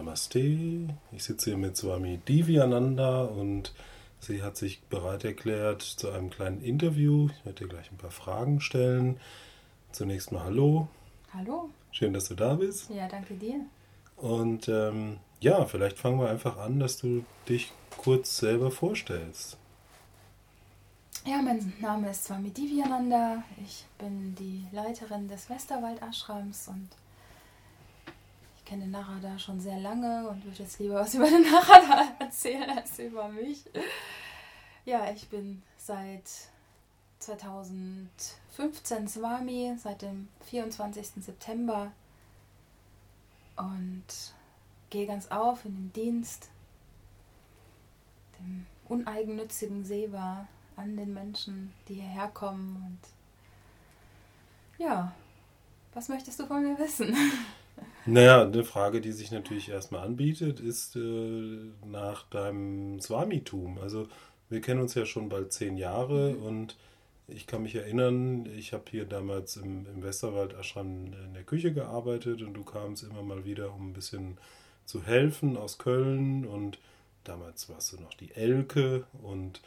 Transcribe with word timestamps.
Namaste. 0.00 0.88
Ich 1.12 1.24
sitze 1.24 1.50
hier 1.50 1.58
mit 1.58 1.76
Swami 1.76 2.20
Divyananda 2.26 3.24
und 3.24 3.74
sie 4.18 4.42
hat 4.42 4.56
sich 4.56 4.80
bereit 4.84 5.26
erklärt 5.26 5.82
zu 5.82 6.10
einem 6.10 6.30
kleinen 6.30 6.62
Interview. 6.62 7.28
Ich 7.28 7.44
werde 7.44 7.64
dir 7.64 7.68
gleich 7.68 7.92
ein 7.92 7.98
paar 7.98 8.10
Fragen 8.10 8.62
stellen. 8.62 9.20
Zunächst 9.92 10.32
mal 10.32 10.44
Hallo. 10.44 10.88
Hallo. 11.34 11.68
Schön, 11.92 12.14
dass 12.14 12.28
du 12.28 12.34
da 12.34 12.54
bist. 12.54 12.88
Ja, 12.88 13.08
danke 13.08 13.34
dir. 13.34 13.60
Und 14.16 14.68
ähm, 14.68 15.18
ja, 15.40 15.66
vielleicht 15.66 15.98
fangen 15.98 16.18
wir 16.18 16.30
einfach 16.30 16.56
an, 16.56 16.80
dass 16.80 16.96
du 16.96 17.26
dich 17.46 17.70
kurz 17.98 18.38
selber 18.38 18.70
vorstellst. 18.70 19.58
Ja, 21.26 21.42
mein 21.42 21.74
Name 21.78 22.10
ist 22.10 22.24
Swami 22.24 22.48
Divyananda. 22.48 23.42
Ich 23.62 23.84
bin 23.98 24.34
die 24.34 24.64
Leiterin 24.72 25.28
des 25.28 25.50
Westerwald 25.50 26.00
Ashrams 26.00 26.68
und 26.68 26.88
ich 28.70 28.78
kenne 28.78 28.86
Narada 28.86 29.36
schon 29.36 29.58
sehr 29.58 29.80
lange 29.80 30.28
und 30.28 30.44
würde 30.44 30.62
jetzt 30.62 30.78
lieber 30.78 30.94
was 30.94 31.14
über 31.16 31.28
den 31.28 31.42
Narada 31.42 32.14
erzählen 32.20 32.70
als 32.70 33.00
über 33.00 33.26
mich. 33.26 33.64
Ja, 34.84 35.10
ich 35.10 35.28
bin 35.28 35.60
seit 35.76 36.22
2015 37.18 39.08
Swami, 39.08 39.74
seit 39.76 40.02
dem 40.02 40.28
24. 40.48 41.24
September 41.24 41.90
und 43.56 44.04
gehe 44.90 45.08
ganz 45.08 45.26
auf 45.32 45.64
in 45.64 45.74
den 45.74 45.92
Dienst, 45.92 46.48
dem 48.38 48.66
uneigennützigen 48.88 49.84
Seva 49.84 50.46
an 50.76 50.96
den 50.96 51.12
Menschen, 51.12 51.72
die 51.88 51.94
hierher 51.94 52.28
kommen. 52.28 52.76
Und 52.86 53.00
ja, 54.78 55.12
was 55.92 56.08
möchtest 56.08 56.38
du 56.38 56.46
von 56.46 56.62
mir 56.62 56.78
wissen? 56.78 57.16
Naja, 58.06 58.42
eine 58.42 58.64
Frage, 58.64 59.00
die 59.00 59.12
sich 59.12 59.30
natürlich 59.30 59.68
erstmal 59.68 60.06
anbietet, 60.06 60.60
ist 60.60 60.96
äh, 60.96 61.58
nach 61.86 62.28
deinem 62.28 63.00
Swamitum. 63.00 63.78
Also 63.78 64.08
wir 64.48 64.60
kennen 64.60 64.80
uns 64.80 64.94
ja 64.94 65.06
schon 65.06 65.28
bald 65.28 65.52
zehn 65.52 65.76
Jahre 65.76 66.32
mhm. 66.32 66.42
und 66.42 66.76
ich 67.28 67.46
kann 67.46 67.62
mich 67.62 67.76
erinnern, 67.76 68.46
ich 68.56 68.72
habe 68.72 68.84
hier 68.90 69.04
damals 69.04 69.56
im, 69.56 69.86
im 69.86 70.02
Westerwald 70.02 70.54
Ashram 70.54 71.12
in 71.12 71.34
der 71.34 71.44
Küche 71.44 71.72
gearbeitet 71.72 72.42
und 72.42 72.54
du 72.54 72.64
kamst 72.64 73.04
immer 73.04 73.22
mal 73.22 73.44
wieder, 73.44 73.72
um 73.72 73.90
ein 73.90 73.92
bisschen 73.92 74.38
zu 74.84 75.04
helfen 75.04 75.56
aus 75.56 75.78
Köln 75.78 76.44
und 76.44 76.78
damals 77.22 77.68
warst 77.68 77.92
du 77.92 78.00
noch 78.00 78.14
die 78.14 78.34
Elke 78.34 79.04
und 79.22 79.60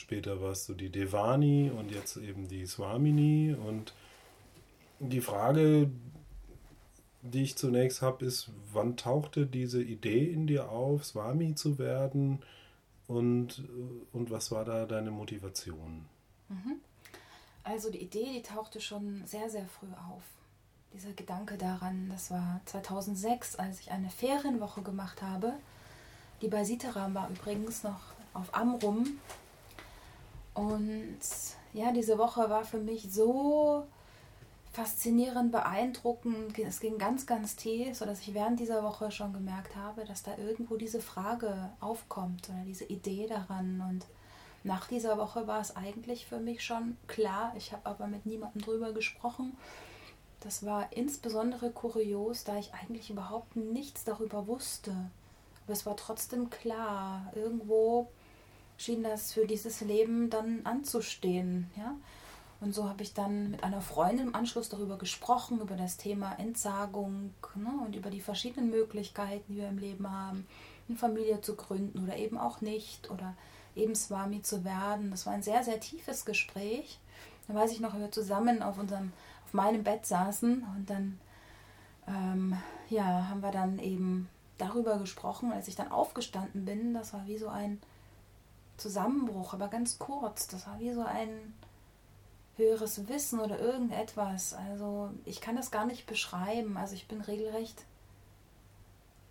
Später 0.00 0.40
warst 0.40 0.66
du 0.66 0.72
die 0.72 0.88
Devani 0.88 1.70
und 1.70 1.90
jetzt 1.90 2.16
eben 2.16 2.48
die 2.48 2.64
Swamini. 2.64 3.54
Und 3.54 3.92
die 4.98 5.20
Frage, 5.20 5.90
die 7.22 7.42
ich 7.42 7.56
zunächst 7.56 8.02
habe, 8.02 8.24
ist, 8.24 8.50
wann 8.72 8.96
tauchte 8.96 9.46
diese 9.46 9.82
Idee 9.82 10.24
in 10.24 10.46
dir 10.46 10.70
auf, 10.70 11.04
Swami 11.04 11.54
zu 11.54 11.78
werden? 11.78 12.40
Und, 13.06 13.64
und 14.12 14.30
was 14.30 14.50
war 14.50 14.64
da 14.64 14.86
deine 14.86 15.10
Motivation? 15.10 16.06
Mhm. 16.48 16.80
Also 17.64 17.90
die 17.90 18.02
Idee, 18.02 18.32
die 18.34 18.42
tauchte 18.42 18.80
schon 18.80 19.22
sehr, 19.26 19.50
sehr 19.50 19.66
früh 19.66 19.92
auf. 20.10 20.22
Dieser 20.92 21.12
Gedanke 21.12 21.56
daran, 21.56 22.08
das 22.10 22.30
war 22.30 22.60
2006, 22.66 23.56
als 23.56 23.80
ich 23.80 23.90
eine 23.90 24.10
Ferienwoche 24.10 24.82
gemacht 24.82 25.22
habe. 25.22 25.52
Die 26.40 26.48
bei 26.48 26.64
Sitaram 26.64 27.14
war 27.14 27.28
übrigens 27.28 27.82
noch 27.82 28.00
auf 28.32 28.54
Amrum 28.54 29.18
und 30.54 31.18
ja, 31.72 31.92
diese 31.92 32.18
Woche 32.18 32.50
war 32.50 32.64
für 32.64 32.78
mich 32.78 33.12
so 33.12 33.86
faszinierend, 34.72 35.50
beeindruckend. 35.50 36.58
Es 36.58 36.80
ging 36.80 36.98
ganz, 36.98 37.26
ganz 37.26 37.56
tief, 37.56 37.96
sodass 37.96 38.20
ich 38.20 38.34
während 38.34 38.60
dieser 38.60 38.82
Woche 38.82 39.10
schon 39.10 39.32
gemerkt 39.32 39.76
habe, 39.76 40.04
dass 40.04 40.22
da 40.22 40.36
irgendwo 40.36 40.76
diese 40.76 41.00
Frage 41.00 41.70
aufkommt 41.80 42.48
oder 42.48 42.62
diese 42.64 42.84
Idee 42.84 43.26
daran. 43.26 43.82
Und 43.88 44.06
nach 44.62 44.86
dieser 44.86 45.18
Woche 45.18 45.46
war 45.46 45.60
es 45.60 45.76
eigentlich 45.76 46.26
für 46.26 46.38
mich 46.38 46.64
schon 46.64 46.96
klar. 47.08 47.52
Ich 47.56 47.72
habe 47.72 47.86
aber 47.86 48.06
mit 48.06 48.26
niemandem 48.26 48.62
drüber 48.62 48.92
gesprochen. 48.92 49.56
Das 50.40 50.64
war 50.64 50.92
insbesondere 50.92 51.70
kurios, 51.70 52.44
da 52.44 52.56
ich 52.58 52.72
eigentlich 52.72 53.10
überhaupt 53.10 53.56
nichts 53.56 54.04
darüber 54.04 54.46
wusste. 54.46 54.92
Aber 55.64 55.72
es 55.72 55.84
war 55.84 55.96
trotzdem 55.96 56.48
klar. 56.48 57.30
Irgendwo 57.34 58.08
schien 58.78 59.02
das 59.02 59.32
für 59.32 59.46
dieses 59.46 59.80
Leben 59.80 60.30
dann 60.30 60.60
anzustehen. 60.64 61.70
Ja? 61.76 61.96
Und 62.60 62.74
so 62.74 62.88
habe 62.88 63.02
ich 63.02 63.14
dann 63.14 63.50
mit 63.50 63.64
einer 63.64 63.80
Freundin 63.80 64.28
im 64.28 64.34
Anschluss 64.34 64.68
darüber 64.68 64.98
gesprochen, 64.98 65.60
über 65.60 65.76
das 65.76 65.96
Thema 65.96 66.34
Entsagung 66.38 67.32
ne? 67.54 67.70
und 67.84 67.96
über 67.96 68.10
die 68.10 68.20
verschiedenen 68.20 68.68
Möglichkeiten, 68.70 69.44
die 69.48 69.56
wir 69.60 69.68
im 69.68 69.78
Leben 69.78 70.10
haben, 70.10 70.46
eine 70.88 70.98
Familie 70.98 71.40
zu 71.40 71.56
gründen 71.56 72.02
oder 72.02 72.16
eben 72.16 72.36
auch 72.36 72.60
nicht 72.60 73.10
oder 73.10 73.34
eben 73.74 73.94
Swami 73.94 74.42
zu 74.42 74.62
werden. 74.64 75.10
Das 75.10 75.24
war 75.24 75.32
ein 75.32 75.42
sehr, 75.42 75.64
sehr 75.64 75.80
tiefes 75.80 76.26
Gespräch. 76.26 76.98
Da 77.48 77.54
weiß 77.54 77.72
ich 77.72 77.80
noch, 77.80 77.98
wir 77.98 78.12
zusammen 78.12 78.62
auf, 78.62 78.78
unserem, 78.78 79.12
auf 79.46 79.54
meinem 79.54 79.82
Bett 79.82 80.04
saßen 80.04 80.66
und 80.76 80.90
dann 80.90 81.18
ähm, 82.06 82.58
ja, 82.90 83.28
haben 83.28 83.42
wir 83.42 83.52
dann 83.52 83.78
eben 83.78 84.28
darüber 84.58 84.98
gesprochen. 84.98 85.50
Als 85.52 85.66
ich 85.66 85.76
dann 85.76 85.90
aufgestanden 85.90 86.66
bin, 86.66 86.92
das 86.92 87.14
war 87.14 87.26
wie 87.26 87.38
so 87.38 87.48
ein 87.48 87.80
Zusammenbruch, 88.76 89.54
aber 89.54 89.68
ganz 89.68 89.98
kurz. 89.98 90.46
Das 90.48 90.66
war 90.66 90.78
wie 90.78 90.92
so 90.92 91.02
ein 91.02 91.54
höheres 92.60 93.08
Wissen 93.08 93.40
oder 93.40 93.58
irgendetwas. 93.58 94.54
Also 94.54 95.10
ich 95.24 95.40
kann 95.40 95.56
das 95.56 95.70
gar 95.70 95.86
nicht 95.86 96.06
beschreiben. 96.06 96.76
Also 96.76 96.94
ich 96.94 97.08
bin 97.08 97.20
regelrecht. 97.20 97.84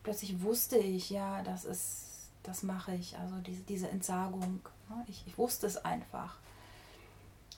Plötzlich 0.03 0.41
wusste 0.41 0.78
ich, 0.78 1.09
ja, 1.09 1.41
das 1.44 1.66
ist, 1.66 2.29
das 2.44 2.63
mache 2.63 2.95
ich. 2.95 3.17
Also 3.17 3.35
diese, 3.38 3.62
diese 3.63 3.90
Entsagung. 3.90 4.62
Ne? 4.90 5.03
Ich, 5.07 5.23
ich 5.28 5.38
wusste 5.38 5.67
es 5.67 5.78
einfach. 5.78 6.38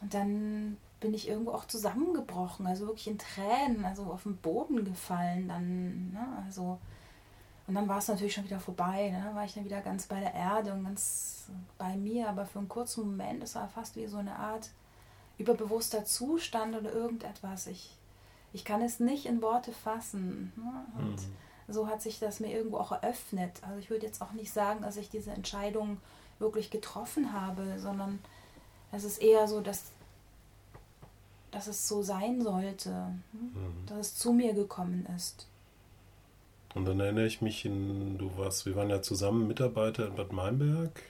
Und 0.02 0.14
dann 0.14 0.78
bin 1.00 1.14
ich 1.14 1.28
irgendwo 1.28 1.52
auch 1.52 1.66
zusammengebrochen, 1.66 2.68
also 2.68 2.88
wirklich 2.88 3.08
in 3.08 3.18
Tränen, 3.18 3.86
also 3.86 4.04
auf 4.04 4.24
den 4.24 4.38
Boden 4.38 4.86
gefallen. 4.86 5.48
Dann, 5.48 6.12
ne? 6.12 6.44
also 6.46 6.80
und 7.68 7.76
dann 7.76 7.88
war 7.88 8.00
es 8.00 8.08
natürlich 8.08 8.34
schon 8.34 8.44
wieder 8.44 8.60
vorbei. 8.60 9.10
Ne? 9.12 9.22
Dann 9.24 9.36
war 9.36 9.46
ich 9.46 9.54
dann 9.54 9.66
wieder 9.66 9.82
ganz 9.82 10.08
bei 10.08 10.20
der 10.20 10.34
Erde 10.34 10.74
und 10.74 10.84
ganz 10.84 11.50
bei 11.78 11.96
mir. 11.96 12.28
Aber 12.28 12.46
für 12.46 12.60
einen 12.60 12.70
kurzen 12.70 13.06
Moment, 13.06 13.44
es 13.44 13.56
war 13.56 13.70
fast 13.70 13.96
wie 13.96 14.08
so 14.08 14.18
eine 14.18 14.36
Art 14.36 14.70
überbewusster 15.42 16.06
Zustand 16.06 16.76
oder 16.76 16.94
irgendetwas. 16.94 17.68
Ich, 17.68 17.92
ich 18.54 18.66
kann 18.66 18.82
es 18.82 19.00
nicht 19.00 19.26
in 19.26 19.42
Worte 19.42 19.72
fassen. 19.72 20.54
Ne? 20.56 20.86
Und 21.00 21.16
mhm. 21.16 21.36
so 21.68 21.88
hat 21.88 22.02
sich 22.02 22.20
das 22.20 22.40
mir 22.40 22.52
irgendwo 22.52 22.78
auch 22.78 22.92
eröffnet. 22.92 23.62
Also 23.64 23.80
ich 23.80 23.90
würde 23.90 24.06
jetzt 24.06 24.22
auch 24.22 24.32
nicht 24.32 24.52
sagen, 24.52 24.82
dass 24.82 24.98
ich 24.98 25.10
diese 25.10 25.32
Entscheidung 25.32 25.98
wirklich 26.40 26.72
getroffen 26.72 27.34
habe, 27.34 27.78
sondern 27.78 28.20
es 28.92 29.04
ist 29.04 29.22
eher 29.22 29.48
so, 29.48 29.62
dass, 29.62 29.92
dass 31.52 31.68
es 31.68 31.88
so 31.88 32.02
sein 32.02 32.42
sollte, 32.42 32.90
hm? 33.32 33.40
mhm. 33.54 33.86
dass 33.88 34.00
es 34.00 34.16
zu 34.18 34.34
mir 34.34 34.54
gekommen 34.54 35.08
ist. 35.16 35.48
Und 36.74 36.86
dann 36.86 37.00
erinnere 37.00 37.26
ich 37.26 37.42
mich, 37.42 37.66
in, 37.66 38.18
du 38.18 38.32
warst, 38.38 38.66
wir 38.66 38.76
waren 38.76 38.90
ja 38.90 39.02
zusammen 39.02 39.48
Mitarbeiter 39.48 40.08
in 40.08 40.16
Bad 40.16 40.32
Meinberg. 40.32 41.02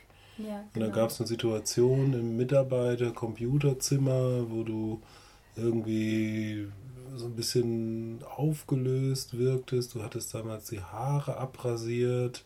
Ja, 0.48 0.64
genau. 0.74 0.86
Und 0.86 0.94
genau. 0.94 0.96
gab 0.96 1.10
es 1.10 1.20
eine 1.20 1.28
Situation 1.28 2.14
im 2.14 2.38
Mitarbeiter-Computerzimmer, 2.38 4.50
wo 4.50 4.64
du 4.64 5.02
irgendwie 5.56 6.68
so 7.16 7.26
ein 7.26 7.36
bisschen 7.36 8.20
aufgelöst 8.38 9.38
wirktest. 9.38 9.96
Du 9.96 10.04
hattest 10.04 10.34
damals 10.34 10.68
die 10.68 10.82
Haare 10.82 11.38
abrasiert 11.38 12.46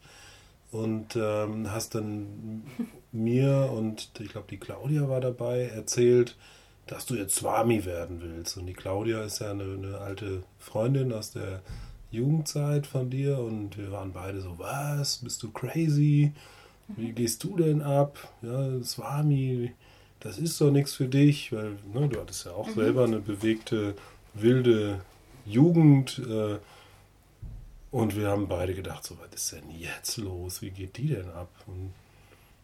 und 0.72 1.16
ähm, 1.16 1.72
hast 1.72 1.96
dann 1.96 2.64
mir 3.12 3.72
und 3.72 4.12
ich 4.20 4.30
glaube 4.30 4.48
die 4.50 4.58
Claudia 4.58 5.08
war 5.08 5.22
dabei 5.22 5.68
erzählt, 5.68 6.36
dass 6.88 7.06
du 7.06 7.16
jetzt 7.16 7.36
Swami 7.36 7.86
werden 7.86 8.22
willst. 8.22 8.58
Und 8.58 8.68
die 8.68 8.74
Claudia 8.74 9.24
ist 9.24 9.40
ja 9.40 9.52
eine, 9.52 9.64
eine 9.64 9.98
alte 10.00 10.44
Freundin 10.60 11.14
aus 11.14 11.32
der 11.32 11.62
Jugendzeit 12.12 12.88
von 12.88 13.10
dir 13.10 13.40
und 13.40 13.78
wir 13.78 13.92
waren 13.92 14.14
beide 14.14 14.41
so, 14.41 14.58
was, 14.58 15.18
bist 15.18 15.44
du 15.44 15.52
crazy? 15.52 16.34
Wie 16.87 17.11
gehst 17.11 17.43
du 17.43 17.58
denn 17.58 17.82
ab? 17.82 18.32
Ja, 18.41 18.84
Swami, 18.84 19.73
das 20.20 20.37
ist 20.37 20.59
doch 20.61 20.72
nichts 20.72 20.93
für 20.93 21.08
dich, 21.08 21.52
weil 21.52 21.78
ne, 21.93 22.08
du 22.08 22.20
hattest 22.20 22.46
ja 22.46 22.52
auch 22.52 22.67
mhm. 22.67 22.73
selber 22.73 23.03
eine 23.05 23.20
bewegte, 23.20 23.96
wilde 24.34 25.02
Jugend 25.46 26.20
äh, 26.20 26.58
und 27.91 28.16
wir 28.16 28.28
haben 28.28 28.47
beide 28.47 28.73
gedacht, 28.73 29.03
so, 29.03 29.17
was 29.20 29.34
ist 29.34 29.52
denn 29.53 29.72
jetzt 29.72 30.17
los? 30.17 30.61
Wie 30.61 30.72
geht 30.72 30.97
die 30.97 31.08
denn 31.08 31.29
ab? 31.29 31.49
Und 31.66 31.93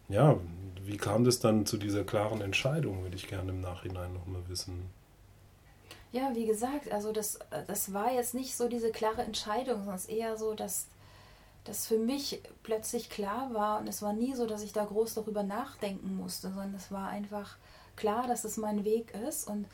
ja, 0.09 0.37
wie 0.83 0.97
kam 0.97 1.23
das 1.23 1.39
dann 1.39 1.65
zu 1.65 1.77
dieser 1.77 2.03
klaren 2.03 2.41
Entscheidung, 2.41 3.03
würde 3.03 3.15
ich 3.15 3.27
gerne 3.27 3.51
im 3.51 3.61
Nachhinein 3.61 4.13
nochmal 4.13 4.41
wissen. 4.49 4.89
Ja, 6.11 6.31
wie 6.35 6.45
gesagt, 6.45 6.91
also 6.91 7.13
das, 7.13 7.39
das 7.67 7.93
war 7.93 8.11
jetzt 8.11 8.33
nicht 8.33 8.55
so 8.55 8.67
diese 8.67 8.91
klare 8.91 9.21
Entscheidung, 9.21 9.77
sondern 9.77 9.95
es 9.95 10.05
ist 10.05 10.11
eher 10.11 10.35
so, 10.35 10.53
dass 10.53 10.87
das 11.63 11.87
für 11.87 11.97
mich 11.97 12.41
plötzlich 12.63 13.09
klar 13.09 13.53
war 13.53 13.79
und 13.79 13.87
es 13.87 14.01
war 14.01 14.13
nie 14.13 14.33
so, 14.33 14.45
dass 14.45 14.63
ich 14.63 14.73
da 14.73 14.83
groß 14.83 15.13
darüber 15.13 15.43
nachdenken 15.43 16.15
musste, 16.15 16.49
sondern 16.49 16.73
es 16.73 16.91
war 16.91 17.09
einfach 17.09 17.57
klar, 17.95 18.27
dass 18.27 18.43
es 18.43 18.57
mein 18.57 18.83
Weg 18.83 19.13
ist 19.27 19.47
und 19.47 19.67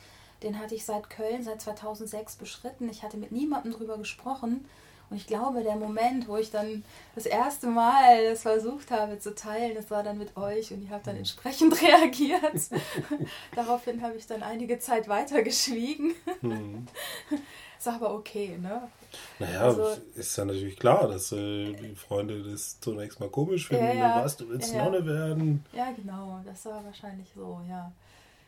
den 0.43 0.59
hatte 0.59 0.75
ich 0.75 0.85
seit 0.85 1.09
Köln 1.09 1.43
seit 1.43 1.61
2006 1.61 2.35
beschritten. 2.35 2.89
Ich 2.89 3.03
hatte 3.03 3.17
mit 3.17 3.31
niemandem 3.31 3.71
darüber 3.71 3.97
gesprochen 3.97 4.65
Und 5.09 5.17
ich 5.17 5.25
glaube, 5.25 5.63
der 5.63 5.77
Moment, 5.77 6.27
wo 6.27 6.35
ich 6.37 6.51
dann 6.51 6.83
das 7.15 7.25
erste 7.25 7.67
Mal 7.67 8.29
das 8.29 8.41
versucht 8.41 8.91
habe 8.91 9.19
zu 9.19 9.33
teilen, 9.33 9.75
das 9.75 9.89
war 9.89 10.03
dann 10.03 10.17
mit 10.17 10.35
euch 10.35 10.71
und 10.73 10.83
ihr 10.83 10.89
habt 10.89 11.07
dann 11.07 11.15
mhm. 11.15 11.19
entsprechend 11.19 11.81
reagiert. 11.81 12.69
Daraufhin 13.55 14.01
habe 14.01 14.17
ich 14.17 14.27
dann 14.27 14.43
einige 14.43 14.79
Zeit 14.79 15.07
weiter 15.07 15.43
geschwiegen. 15.43 16.13
Ist 17.87 17.93
aber 17.93 18.13
okay, 18.13 18.57
ne? 18.61 18.89
Naja, 19.39 19.61
also, 19.61 19.95
ist 20.15 20.37
ja 20.37 20.43
natürlich 20.43 20.77
klar, 20.77 21.07
dass 21.07 21.31
äh, 21.31 21.71
die 21.71 21.95
Freunde 21.95 22.43
das 22.43 22.79
zunächst 22.81 23.19
mal 23.21 23.29
komisch 23.29 23.69
finden. 23.69 23.85
Ja, 23.85 23.93
ja, 23.93 24.23
was, 24.23 24.35
du 24.35 24.49
willst 24.49 24.73
ja, 24.73 24.83
Nonne 24.83 25.05
werden. 25.05 25.65
Ja, 25.71 25.91
genau, 25.91 26.41
das 26.45 26.65
war 26.65 26.83
wahrscheinlich 26.83 27.27
so, 27.33 27.61
ja. 27.69 27.91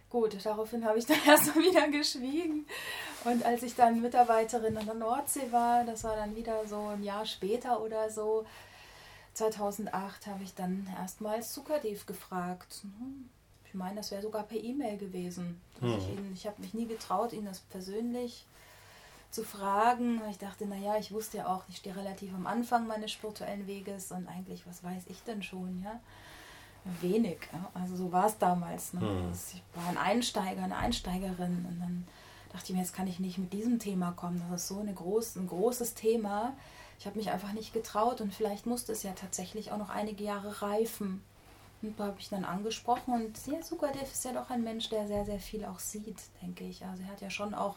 Gut, 0.10 0.36
daraufhin 0.44 0.84
habe 0.84 1.00
ich 1.00 1.06
dann 1.06 1.20
erstmal 1.28 1.64
wieder 1.64 1.88
geschwiegen. 1.88 2.66
Und 3.24 3.46
als 3.46 3.64
ich 3.64 3.76
dann 3.76 4.02
Mitarbeiterin 4.02 4.78
an 4.78 4.86
der 4.86 4.96
Nordsee 4.96 5.52
war, 5.52 5.86
das 5.86 6.04
war 6.04 6.18
dann 6.18 6.36
wieder 6.36 6.68
so 6.68 6.88
ein 6.88 7.04
Jahr 7.04 7.26
später 7.26 7.82
oder 7.82 8.10
so, 8.10 8.46
2008, 9.36 10.28
habe 10.28 10.44
ich 10.44 10.54
dann 10.54 10.86
erstmals 11.00 11.54
Zuckerdief 11.54 12.06
gefragt. 12.06 12.82
Hm, 12.82 13.30
ich 13.66 13.74
meine, 13.74 13.96
das 13.98 14.12
wäre 14.12 14.22
sogar 14.22 14.44
per 14.44 14.62
E-Mail 14.62 14.98
gewesen. 14.98 15.62
Hm. 15.80 15.98
Ich, 15.98 16.42
ich 16.42 16.48
habe 16.48 16.62
mich 16.62 16.74
nie 16.74 16.88
getraut, 16.88 17.32
ihn 17.32 17.46
das 17.46 17.60
persönlich 17.60 18.46
zu 19.32 19.44
fragen. 19.44 20.22
Ich 20.30 20.38
dachte, 20.38 20.66
naja, 20.66 20.98
ich 20.98 21.12
wusste 21.12 21.38
ja 21.38 21.48
auch, 21.48 21.64
ich 21.70 21.78
stehe 21.78 21.96
relativ 21.96 22.34
am 22.34 22.48
Anfang 22.48 22.88
meines 22.88 23.12
spirituellen 23.12 23.68
Weges 23.68 24.12
und 24.12 24.28
eigentlich, 24.28 24.66
was 24.68 24.84
weiß 24.84 25.04
ich 25.08 25.22
denn 25.24 25.44
schon, 25.44 25.82
ja? 25.84 26.00
Wenig. 27.02 27.40
Ja? 27.52 27.70
Also 27.74 27.96
so 27.96 28.12
war 28.12 28.26
es 28.28 28.38
damals. 28.38 28.94
Ne? 28.94 29.02
Hm. 29.02 29.32
Ich 29.32 29.62
war 29.76 29.90
ein 29.90 29.98
Einsteiger, 29.98 30.64
eine 30.64 30.78
Einsteigerin 30.78 31.66
und 31.70 31.80
dann 31.80 32.08
dachte 32.52 32.66
ich 32.68 32.74
mir, 32.74 32.80
jetzt 32.80 32.96
kann 32.96 33.08
ich 33.08 33.20
nicht 33.20 33.38
mit 33.38 33.54
diesem 33.54 33.80
Thema 33.80 34.12
kommen. 34.12 34.42
Das 34.50 34.64
ist 34.64 34.68
so 34.70 34.80
eine 34.80 34.94
groß, 34.94 35.36
ein 35.36 35.48
großes 35.48 35.94
Thema. 35.94 36.54
Ich 36.98 37.06
habe 37.06 37.18
mich 37.18 37.30
einfach 37.30 37.54
nicht 37.54 37.74
getraut 37.74 38.22
und 38.22 38.34
vielleicht 38.34 38.66
musste 38.66 38.92
es 38.92 39.04
ja 39.04 39.12
tatsächlich 39.12 39.72
auch 39.72 39.78
noch 39.78 39.90
einige 39.90 40.24
Jahre 40.24 40.62
reifen. 40.62 41.24
Und 41.82 41.98
da 42.00 42.08
habe 42.08 42.20
ich 42.20 42.30
dann 42.30 42.44
angesprochen 42.44 43.14
und 43.14 43.48
ja, 43.48 43.62
Sukadev 43.62 44.12
ist 44.12 44.26
ja 44.26 44.34
doch 44.34 44.50
ein 44.50 44.64
Mensch, 44.64 44.90
der 44.90 45.08
sehr, 45.08 45.24
sehr 45.24 45.40
viel 45.40 45.64
auch 45.64 45.80
sieht, 45.80 46.18
denke 46.42 46.66
ich. 46.66 46.84
Also 46.86 47.04
er 47.04 47.10
hat 47.10 47.22
ja 47.22 47.30
schon 47.30 47.54
auch 47.54 47.76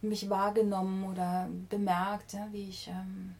mich 0.00 0.30
wahrgenommen 0.30 1.04
oder 1.04 1.48
bemerkt, 1.68 2.32
ja, 2.32 2.48
wie 2.52 2.68
ich 2.68 2.88
ähm, 2.88 3.34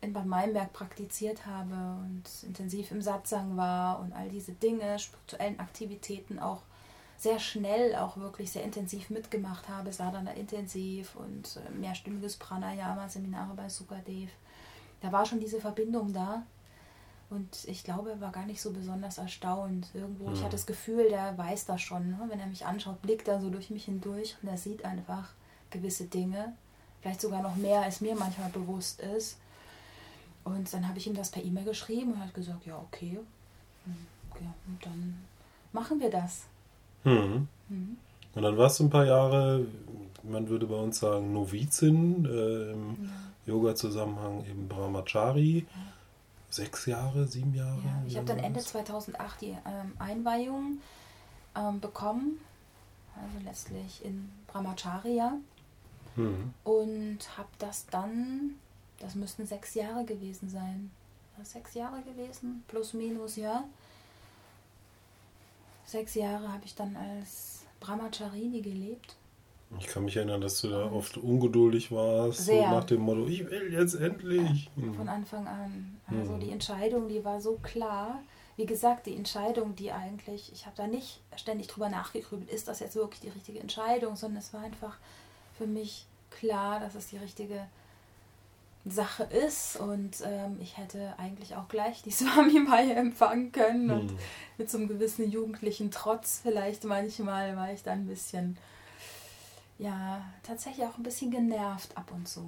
in 0.00 0.12
Bad 0.12 0.26
Meinberg 0.26 0.72
praktiziert 0.72 1.46
habe 1.46 1.74
und 1.74 2.22
intensiv 2.42 2.90
im 2.90 3.02
Satzang 3.02 3.56
war 3.56 4.00
und 4.00 4.12
all 4.12 4.28
diese 4.28 4.52
Dinge, 4.52 4.98
spirituellen 4.98 5.58
Aktivitäten 5.58 6.38
auch 6.38 6.62
sehr 7.16 7.38
schnell, 7.38 7.94
auch 7.96 8.16
wirklich 8.16 8.52
sehr 8.52 8.64
intensiv 8.64 9.10
mitgemacht 9.10 9.68
habe, 9.68 9.92
Sadhana 9.92 10.32
intensiv 10.32 11.16
und 11.16 11.56
äh, 11.56 11.70
mehrstimmiges 11.70 12.36
Pranayama, 12.36 13.08
Seminare 13.08 13.54
bei 13.54 13.68
Sukadev. 13.68 14.30
Da 15.00 15.10
war 15.12 15.24
schon 15.24 15.40
diese 15.40 15.60
Verbindung 15.60 16.12
da. 16.12 16.42
Und 17.30 17.64
ich 17.66 17.82
glaube, 17.82 18.10
er 18.10 18.20
war 18.20 18.30
gar 18.30 18.46
nicht 18.46 18.60
so 18.60 18.72
besonders 18.72 19.18
erstaunt. 19.18 19.88
Irgendwo, 19.94 20.28
mhm. 20.28 20.34
ich 20.34 20.40
hatte 20.40 20.52
das 20.52 20.66
Gefühl, 20.66 21.08
der 21.08 21.36
weiß 21.36 21.66
das 21.66 21.80
schon. 21.80 22.10
Ne? 22.10 22.20
Wenn 22.28 22.40
er 22.40 22.46
mich 22.46 22.66
anschaut, 22.66 23.00
blickt 23.02 23.26
er 23.28 23.40
so 23.40 23.50
durch 23.50 23.70
mich 23.70 23.86
hindurch 23.86 24.36
und 24.42 24.48
er 24.48 24.58
sieht 24.58 24.84
einfach, 24.84 25.32
gewisse 25.74 26.04
Dinge, 26.04 26.54
vielleicht 27.00 27.20
sogar 27.20 27.42
noch 27.42 27.56
mehr, 27.56 27.82
als 27.82 28.00
mir 28.00 28.14
manchmal 28.14 28.50
bewusst 28.50 29.00
ist. 29.00 29.36
Und 30.44 30.72
dann 30.72 30.88
habe 30.88 30.98
ich 30.98 31.06
ihm 31.06 31.14
das 31.14 31.30
per 31.30 31.42
E-Mail 31.42 31.64
geschrieben 31.64 32.12
und 32.12 32.20
hat 32.20 32.34
gesagt, 32.34 32.66
ja, 32.66 32.78
okay, 32.78 33.18
okay 34.30 34.46
und 34.66 34.84
dann 34.84 35.24
machen 35.72 36.00
wir 36.00 36.10
das. 36.10 36.44
Mhm. 37.04 37.48
Mhm. 37.68 37.96
Und 38.34 38.42
dann 38.42 38.56
warst 38.58 38.80
du 38.80 38.84
ein 38.84 38.90
paar 38.90 39.06
Jahre, 39.06 39.66
man 40.22 40.48
würde 40.48 40.66
bei 40.66 40.76
uns 40.76 40.98
sagen, 40.98 41.32
Novizin 41.32 42.24
äh, 42.24 42.72
im 42.72 43.04
ja. 43.04 43.52
Yoga-Zusammenhang 43.52 44.44
im 44.44 44.68
Brahmachari. 44.68 45.66
Ja. 45.68 45.82
Sechs 46.50 46.86
Jahre, 46.86 47.26
sieben 47.26 47.54
Jahre? 47.54 47.80
Ja, 47.84 48.02
ich 48.06 48.16
habe 48.16 48.26
dann 48.26 48.38
Ende 48.38 48.60
2008 48.60 49.40
die 49.40 49.46
ähm, 49.46 49.92
Einweihung 49.98 50.78
ähm, 51.56 51.80
bekommen, 51.80 52.38
also 53.16 53.44
letztlich 53.44 54.04
in 54.04 54.30
Brahmacharya. 54.46 55.32
Mhm. 56.16 56.54
Und 56.64 57.18
habe 57.36 57.48
das 57.58 57.86
dann, 57.86 58.56
das 59.00 59.14
müssten 59.14 59.46
sechs 59.46 59.74
Jahre 59.74 60.04
gewesen 60.04 60.48
sein. 60.48 60.90
Sechs 61.42 61.74
Jahre 61.74 62.00
gewesen, 62.02 62.62
plus 62.68 62.94
minus, 62.94 63.36
ja. 63.36 63.64
Sechs 65.84 66.14
Jahre 66.14 66.52
habe 66.52 66.64
ich 66.64 66.74
dann 66.74 66.96
als 66.96 67.64
Brahmacharini 67.80 68.60
gelebt. 68.60 69.16
Ich 69.80 69.86
kann 69.88 70.04
mich 70.04 70.16
erinnern, 70.16 70.40
dass 70.40 70.60
du 70.60 70.68
da 70.68 70.90
oft 70.90 71.16
ungeduldig 71.16 71.90
warst. 71.90 72.46
So 72.46 72.60
nach 72.60 72.84
dem 72.84 73.00
Motto, 73.00 73.26
ich 73.26 73.50
will 73.50 73.72
jetzt 73.72 73.94
endlich. 73.94 74.70
Mhm. 74.76 74.94
Von 74.94 75.08
Anfang 75.08 75.46
an. 75.46 75.98
Also 76.06 76.32
mhm. 76.32 76.40
die 76.40 76.50
Entscheidung, 76.50 77.08
die 77.08 77.24
war 77.24 77.40
so 77.40 77.58
klar. 77.62 78.22
Wie 78.56 78.66
gesagt, 78.66 79.06
die 79.06 79.16
Entscheidung, 79.16 79.74
die 79.74 79.90
eigentlich, 79.90 80.52
ich 80.52 80.66
habe 80.66 80.76
da 80.76 80.86
nicht 80.86 81.20
ständig 81.36 81.66
drüber 81.66 81.88
nachgegrübelt, 81.88 82.50
ist 82.50 82.68
das 82.68 82.78
jetzt 82.78 82.94
wirklich 82.94 83.20
die 83.20 83.30
richtige 83.30 83.58
Entscheidung, 83.58 84.14
sondern 84.14 84.38
es 84.38 84.54
war 84.54 84.60
einfach 84.60 84.96
für 85.56 85.66
mich 85.66 86.06
klar, 86.30 86.80
dass 86.80 86.94
es 86.94 87.08
die 87.08 87.18
richtige 87.18 87.66
Sache 88.86 89.22
ist 89.24 89.76
und 89.76 90.16
ähm, 90.24 90.58
ich 90.60 90.76
hätte 90.76 91.14
eigentlich 91.16 91.56
auch 91.56 91.68
gleich 91.68 92.02
die 92.02 92.10
Swami-Weihe 92.10 92.94
empfangen 92.94 93.50
können 93.50 93.90
und 93.90 94.10
hm. 94.10 94.18
mit 94.58 94.70
so 94.70 94.78
einem 94.78 94.88
gewissen 94.88 95.30
jugendlichen 95.30 95.90
Trotz 95.90 96.40
vielleicht 96.42 96.84
manchmal 96.84 97.56
war 97.56 97.72
ich 97.72 97.82
dann 97.82 98.00
ein 98.00 98.06
bisschen, 98.06 98.58
ja, 99.78 100.22
tatsächlich 100.42 100.86
auch 100.86 100.98
ein 100.98 101.02
bisschen 101.02 101.30
genervt 101.30 101.96
ab 101.96 102.10
und 102.14 102.28
zu. 102.28 102.42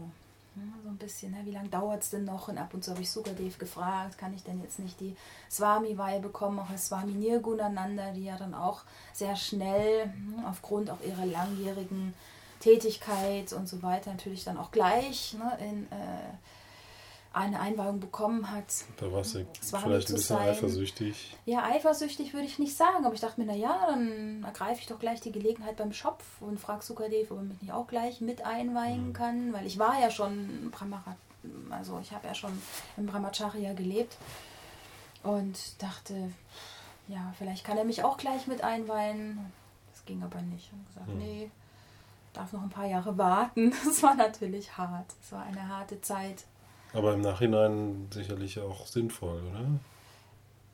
so 0.85 0.91
ein 0.91 0.99
bisschen, 0.99 1.33
ne, 1.33 1.39
wie 1.45 1.53
lange 1.53 1.71
dauert 1.71 2.03
es 2.03 2.11
denn 2.11 2.25
noch? 2.25 2.49
Und 2.49 2.59
ab 2.59 2.75
und 2.75 2.85
zu 2.85 2.91
habe 2.91 3.01
ich 3.01 3.11
Sukadev 3.11 3.57
gefragt, 3.57 4.19
kann 4.19 4.35
ich 4.35 4.45
denn 4.45 4.61
jetzt 4.61 4.79
nicht 4.79 5.01
die 5.01 5.17
Swami-Weihe 5.51 6.21
bekommen, 6.21 6.59
auch 6.59 6.69
als 6.69 6.89
Swami 6.89 7.13
Nirgunananda, 7.13 8.13
die 8.13 8.25
ja 8.25 8.37
dann 8.37 8.53
auch 8.53 8.83
sehr 9.15 9.37
schnell 9.37 10.05
hm, 10.05 10.45
aufgrund 10.45 10.91
auch 10.91 11.01
ihrer 11.01 11.25
langjährigen 11.25 12.13
Tätigkeit 12.67 13.53
und 13.53 13.69
so 13.69 13.81
weiter 13.83 14.11
natürlich 14.11 14.43
dann 14.43 14.59
auch 14.59 14.73
gleich 14.73 15.35
ne, 15.35 15.57
in 15.61 15.85
äh, 15.93 16.35
eine 17.33 17.61
Einweihung 17.61 18.01
bekommen 18.01 18.51
hat. 18.51 18.65
Da 18.97 19.13
warst 19.13 19.35
du 19.35 19.47
war 19.71 19.81
vielleicht 19.81 20.09
ein 20.09 20.15
bisschen 20.15 20.37
sein. 20.37 20.49
eifersüchtig. 20.49 21.37
Ja, 21.45 21.65
eifersüchtig 21.65 22.33
würde 22.33 22.47
ich 22.47 22.59
nicht 22.59 22.77
sagen, 22.77 23.05
aber 23.05 23.15
ich 23.15 23.21
dachte 23.21 23.41
mir, 23.41 23.47
naja, 23.47 23.87
dann 23.89 24.43
ergreife 24.43 24.81
ich 24.81 24.87
doch 24.87 24.99
gleich 24.99 25.21
die 25.21 25.31
Gelegenheit 25.31 25.77
beim 25.77 25.93
Schopf 25.93 26.25
und 26.41 26.59
frage 26.59 26.83
Sukadev, 26.83 27.31
ob 27.31 27.39
er 27.39 27.43
mich 27.45 27.63
nicht 27.63 27.73
auch 27.73 27.87
gleich 27.87 28.21
mit 28.21 28.45
einweihen 28.45 29.09
mhm. 29.09 29.13
kann, 29.13 29.53
weil 29.53 29.67
ich 29.67 29.79
war 29.79 30.01
ja 30.01 30.11
schon 30.11 30.71
Brahmarat, 30.73 31.19
also 31.71 32.01
ich 32.01 32.11
habe 32.11 32.27
ja 32.27 32.35
schon 32.35 32.51
im 32.97 33.07
Brahmacharya 33.07 33.75
gelebt 33.75 34.17
und 35.23 35.81
dachte, 35.81 36.33
ja, 37.07 37.33
vielleicht 37.39 37.65
kann 37.65 37.79
er 37.79 37.85
mich 37.85 38.03
auch 38.03 38.17
gleich 38.17 38.49
mit 38.49 38.65
einweihen. 38.65 39.53
Das 39.93 40.05
ging 40.05 40.23
aber 40.25 40.41
nicht. 40.41 40.73
Und 40.73 40.87
gesagt, 40.89 41.09
mhm. 41.09 41.19
nee, 41.19 41.51
darf 42.37 42.53
noch 42.53 42.63
ein 42.63 42.71
paar 42.71 42.87
Jahre 42.87 43.17
warten. 43.19 43.73
Das 43.85 44.03
war 44.03 44.15
natürlich 44.15 44.77
hart. 44.77 45.07
Es 45.23 45.33
war 45.33 45.43
eine 45.43 45.69
harte 45.69 46.01
Zeit. 46.01 46.45
Aber 46.93 47.15
im 47.15 47.21
Nachhinein 47.21 48.09
sicherlich 48.11 48.59
auch 48.61 48.87
sinnvoll, 48.87 49.43
oder? 49.51 49.67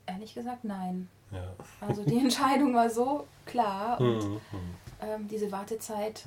Ehrlich 0.06 0.34
gesagt, 0.34 0.64
nein. 0.64 1.08
Ja. 1.30 1.54
Also 1.80 2.04
die 2.04 2.18
Entscheidung 2.20 2.74
war 2.74 2.90
so 2.90 3.26
klar 3.46 4.00
und 4.00 4.24
mhm. 4.24 4.40
ähm, 5.00 5.28
diese 5.28 5.50
Wartezeit 5.50 6.26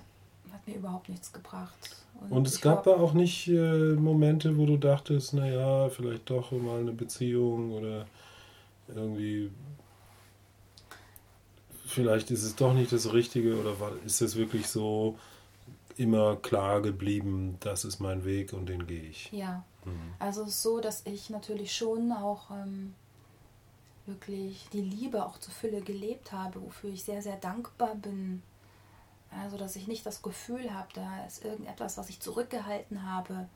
hat 0.51 0.68
mir 0.68 0.75
überhaupt 0.75 1.10
nichts 1.10 1.32
gebracht. 1.32 2.04
Und, 2.22 2.32
und 2.32 2.48
es 2.48 2.62
gab 2.62 2.84
da 2.84 2.92
auch 2.92 3.13
nicht 3.13 3.48
äh, 3.48 3.94
Momente, 3.94 4.58
wo 4.58 4.65
du 4.65 4.77
dachtest, 4.77 5.34
naja, 5.34 5.89
vielleicht 5.89 6.30
doch 6.30 6.51
mal 6.51 6.80
eine 6.80 6.94
Beziehung 6.94 7.74
oder 7.74 8.06
irgendwie 8.88 9.51
vielleicht 11.96 12.30
ist 12.30 12.44
es 12.44 12.56
doch 12.56 12.74
nicht 12.74 12.92
das 12.92 13.14
Richtige 13.14 13.60
oder 13.60 13.74
ist 14.06 14.22
es 14.22 14.36
wirklich 14.36 14.68
so 14.68 15.18
immer 15.98 16.36
klar 16.36 16.82
geblieben, 16.82 17.58
das 17.62 17.86
ist 17.86 18.00
mein 18.00 18.25
Weg 18.25 18.54
und 18.54 18.68
den 18.68 18.86
gehe 18.86 19.02
ich? 19.02 19.32
Ja, 19.32 19.64
mhm. 19.86 20.14
also 20.20 20.44
es 20.44 20.50
ist 20.50 20.62
so, 20.62 20.82
dass 20.82 21.06
ich 21.06 21.30
natürlich 21.30 21.74
schon 21.74 22.12
auch 22.12 22.52
ähm, 22.52 22.94
wirklich 24.06 24.68
die 24.74 24.82
Liebe 24.82 25.25
auch 25.25 25.40
zur 25.40 25.54
Fülle 25.54 25.82
gelebt 25.82 26.32
habe, 26.32 26.62
wofür 26.62 26.92
ich 26.92 27.04
sehr, 27.04 27.22
sehr 27.22 27.38
dankbar 27.38 27.96
bin. 27.96 28.44
Also, 29.32 29.58
dass 29.58 29.75
ich 29.75 29.88
nicht 29.88 30.06
das 30.06 30.22
Gefühl 30.22 30.74
habe, 30.74 30.90
da 30.94 31.25
ist 31.25 31.44
irgendetwas, 31.44 31.98
was 31.98 32.10
ich 32.10 32.20
zurückgehalten 32.20 33.10
habe, 33.10 33.48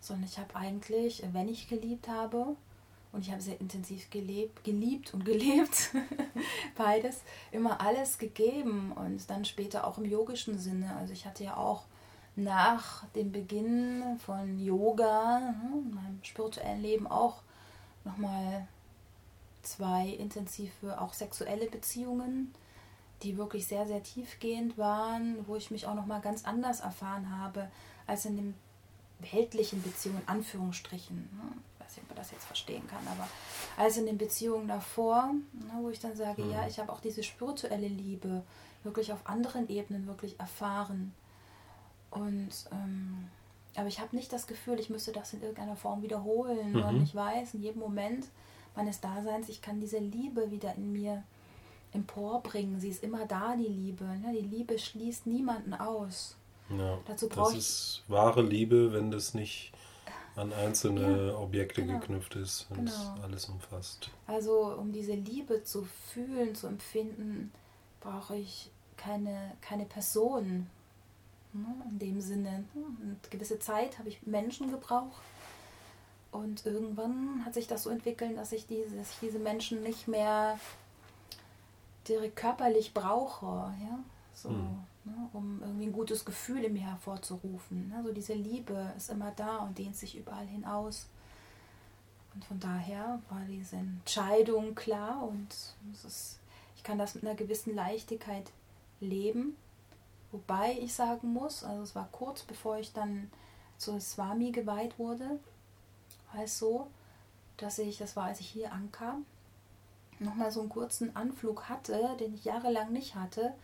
sondern 0.00 0.26
ich 0.26 0.38
habe 0.38 0.54
eigentlich, 0.54 1.22
wenn 1.32 1.48
ich 1.48 1.68
geliebt 1.68 2.08
habe, 2.08 2.56
und 3.16 3.22
ich 3.22 3.32
habe 3.32 3.40
sehr 3.40 3.58
intensiv 3.62 4.10
gelebt, 4.10 4.62
geliebt 4.62 5.14
und 5.14 5.24
gelebt, 5.24 5.90
beides, 6.76 7.22
immer 7.50 7.80
alles 7.80 8.18
gegeben 8.18 8.92
und 8.92 9.28
dann 9.30 9.46
später 9.46 9.86
auch 9.86 9.96
im 9.96 10.04
yogischen 10.04 10.58
Sinne. 10.58 10.94
Also 10.96 11.14
ich 11.14 11.24
hatte 11.24 11.42
ja 11.42 11.56
auch 11.56 11.84
nach 12.36 13.06
dem 13.14 13.32
Beginn 13.32 14.18
von 14.18 14.58
Yoga, 14.58 15.54
hm, 15.62 15.94
meinem 15.94 16.18
spirituellen 16.22 16.82
Leben 16.82 17.06
auch 17.06 17.40
nochmal 18.04 18.68
zwei 19.62 20.08
intensive, 20.08 21.00
auch 21.00 21.14
sexuelle 21.14 21.70
Beziehungen, 21.70 22.52
die 23.22 23.38
wirklich 23.38 23.66
sehr, 23.66 23.86
sehr 23.86 24.02
tiefgehend 24.02 24.76
waren, 24.76 25.38
wo 25.46 25.56
ich 25.56 25.70
mich 25.70 25.86
auch 25.86 25.94
nochmal 25.94 26.20
ganz 26.20 26.44
anders 26.44 26.80
erfahren 26.80 27.34
habe 27.40 27.70
als 28.06 28.26
in 28.26 28.36
dem 28.36 28.54
weltlichen 29.32 29.82
Beziehungen, 29.82 30.22
Anführungsstrichen, 30.26 31.30
ich 31.74 31.75
weiß 31.75 31.75
nicht, 31.96 32.04
ob 32.04 32.10
man 32.10 32.18
das 32.18 32.30
jetzt 32.30 32.44
verstehen 32.44 32.86
kann, 32.88 33.06
aber 33.06 33.28
als 33.76 33.96
in 33.96 34.06
den 34.06 34.18
Beziehungen 34.18 34.68
davor, 34.68 35.34
ne, 35.52 35.72
wo 35.80 35.90
ich 35.90 36.00
dann 36.00 36.16
sage, 36.16 36.42
mhm. 36.42 36.52
ja, 36.52 36.66
ich 36.66 36.78
habe 36.78 36.92
auch 36.92 37.00
diese 37.00 37.22
spirituelle 37.22 37.88
Liebe 37.88 38.42
wirklich 38.84 39.12
auf 39.12 39.26
anderen 39.26 39.68
Ebenen 39.68 40.06
wirklich 40.06 40.38
erfahren. 40.38 41.14
Und 42.10 42.50
ähm, 42.72 43.28
aber 43.74 43.88
ich 43.88 44.00
habe 44.00 44.16
nicht 44.16 44.32
das 44.32 44.46
Gefühl, 44.46 44.80
ich 44.80 44.88
müsste 44.88 45.12
das 45.12 45.34
in 45.34 45.42
irgendeiner 45.42 45.76
Form 45.76 46.02
wiederholen. 46.02 46.72
Mhm. 46.72 46.82
Und 46.82 47.02
ich 47.02 47.14
weiß, 47.14 47.54
in 47.54 47.62
jedem 47.62 47.80
Moment 47.80 48.26
meines 48.74 49.00
Daseins, 49.00 49.48
ich 49.48 49.60
kann 49.60 49.80
diese 49.80 49.98
Liebe 49.98 50.50
wieder 50.50 50.74
in 50.76 50.92
mir 50.92 51.22
emporbringen. 51.92 52.80
Sie 52.80 52.88
ist 52.88 53.02
immer 53.02 53.26
da, 53.26 53.54
die 53.56 53.68
Liebe. 53.68 54.04
Ne? 54.04 54.32
Die 54.32 54.46
Liebe 54.46 54.78
schließt 54.78 55.26
niemanden 55.26 55.74
aus. 55.74 56.36
Ja, 56.70 56.98
Dazu 57.06 57.28
das 57.28 57.54
ist 57.54 58.02
wahre 58.08 58.42
Liebe, 58.42 58.92
wenn 58.92 59.10
das 59.10 59.34
nicht 59.34 59.72
an 60.36 60.52
einzelne 60.52 61.28
ja, 61.28 61.38
Objekte 61.38 61.82
genau. 61.82 61.98
geknüpft 61.98 62.36
ist 62.36 62.66
und 62.70 62.86
genau. 62.86 63.14
alles 63.22 63.46
umfasst. 63.46 64.10
Also 64.26 64.66
um 64.76 64.92
diese 64.92 65.14
Liebe 65.14 65.64
zu 65.64 65.84
fühlen, 66.12 66.54
zu 66.54 66.66
empfinden, 66.66 67.52
brauche 68.00 68.36
ich 68.36 68.70
keine, 68.96 69.52
keine 69.62 69.86
Person. 69.86 70.66
Ne? 71.52 71.66
In 71.90 71.98
dem 71.98 72.20
Sinne, 72.20 72.64
eine 72.74 73.16
gewisse 73.30 73.58
Zeit 73.58 73.98
habe 73.98 74.10
ich 74.10 74.26
Menschen 74.26 74.70
gebraucht. 74.70 75.22
Und 76.32 76.66
irgendwann 76.66 77.42
hat 77.46 77.54
sich 77.54 77.66
das 77.66 77.84
so 77.84 77.90
entwickelt, 77.90 78.36
dass 78.36 78.52
ich 78.52 78.66
diese, 78.66 78.94
dass 78.94 79.12
ich 79.12 79.18
diese 79.20 79.38
Menschen 79.38 79.82
nicht 79.82 80.06
mehr 80.06 80.58
direkt 82.06 82.36
körperlich 82.36 82.92
brauche. 82.92 83.46
Ja? 83.46 83.98
So. 84.34 84.50
Hm 84.50 84.84
ne, 85.06 85.30
um 85.32 85.62
irgendwie 85.62 85.86
ein 85.86 85.92
gutes 85.92 86.24
Gefühl 86.24 86.64
in 86.64 86.74
mir 86.74 86.86
hervorzurufen. 86.86 87.92
Also 87.96 88.12
diese 88.12 88.34
Liebe 88.34 88.92
ist 88.96 89.10
immer 89.10 89.30
da 89.30 89.58
und 89.58 89.78
dehnt 89.78 89.96
sich 89.96 90.16
überall 90.16 90.46
hinaus. 90.46 91.06
Und 92.34 92.44
von 92.44 92.60
daher 92.60 93.22
war 93.30 93.40
diese 93.48 93.76
Entscheidung 93.76 94.74
klar 94.74 95.22
und 95.22 95.48
ist, 96.04 96.38
ich 96.76 96.82
kann 96.82 96.98
das 96.98 97.14
mit 97.14 97.24
einer 97.24 97.34
gewissen 97.34 97.74
Leichtigkeit 97.74 98.50
leben. 99.00 99.56
Wobei 100.32 100.76
ich 100.78 100.92
sagen 100.92 101.32
muss, 101.32 101.64
also 101.64 101.82
es 101.82 101.94
war 101.94 102.08
kurz 102.12 102.42
bevor 102.42 102.78
ich 102.78 102.92
dann 102.92 103.30
zur 103.78 104.00
Swami 104.00 104.50
geweiht 104.50 104.98
wurde, 104.98 105.38
war 106.32 106.44
es 106.44 106.58
so, 106.58 106.88
dass 107.56 107.78
ich, 107.78 107.98
das 107.98 108.16
war 108.16 108.24
als 108.24 108.40
ich 108.40 108.48
hier 108.48 108.72
ankam, 108.72 109.24
nochmal 110.18 110.50
so 110.50 110.60
einen 110.60 110.68
kurzen 110.68 111.14
Anflug 111.14 111.68
hatte, 111.68 112.16
den 112.18 112.34
ich 112.34 112.44
jahrelang 112.44 112.92
nicht 112.92 113.14
hatte, 113.14 113.54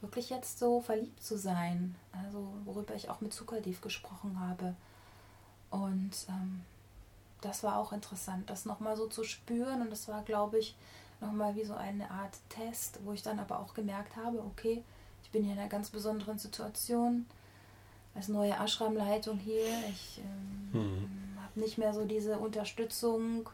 wirklich 0.00 0.30
jetzt 0.30 0.58
so 0.58 0.80
verliebt 0.80 1.22
zu 1.22 1.38
sein. 1.38 1.94
Also 2.12 2.46
worüber 2.64 2.94
ich 2.94 3.08
auch 3.10 3.20
mit 3.20 3.32
Zuckerdief 3.32 3.80
gesprochen 3.80 4.38
habe. 4.40 4.74
Und 5.70 6.12
ähm, 6.28 6.62
das 7.40 7.62
war 7.62 7.78
auch 7.78 7.92
interessant, 7.92 8.48
das 8.50 8.64
nochmal 8.64 8.96
so 8.96 9.06
zu 9.06 9.24
spüren. 9.24 9.82
Und 9.82 9.90
das 9.90 10.08
war, 10.08 10.22
glaube 10.22 10.58
ich, 10.58 10.74
nochmal 11.20 11.56
wie 11.56 11.64
so 11.64 11.74
eine 11.74 12.10
Art 12.10 12.36
Test, 12.48 13.00
wo 13.04 13.12
ich 13.12 13.22
dann 13.22 13.38
aber 13.38 13.58
auch 13.58 13.74
gemerkt 13.74 14.16
habe, 14.16 14.38
okay, 14.40 14.82
ich 15.22 15.30
bin 15.30 15.44
hier 15.44 15.54
in 15.54 15.58
einer 15.58 15.68
ganz 15.68 15.90
besonderen 15.90 16.38
Situation 16.38 17.26
als 18.14 18.28
neue 18.28 18.52
Ashram-Leitung 18.52 19.38
hier. 19.38 19.66
Ich 19.90 20.18
ähm, 20.18 20.68
hm. 20.72 21.08
habe 21.42 21.60
nicht 21.60 21.78
mehr 21.78 21.92
so 21.92 22.04
diese 22.04 22.38
Unterstützung 22.38 23.48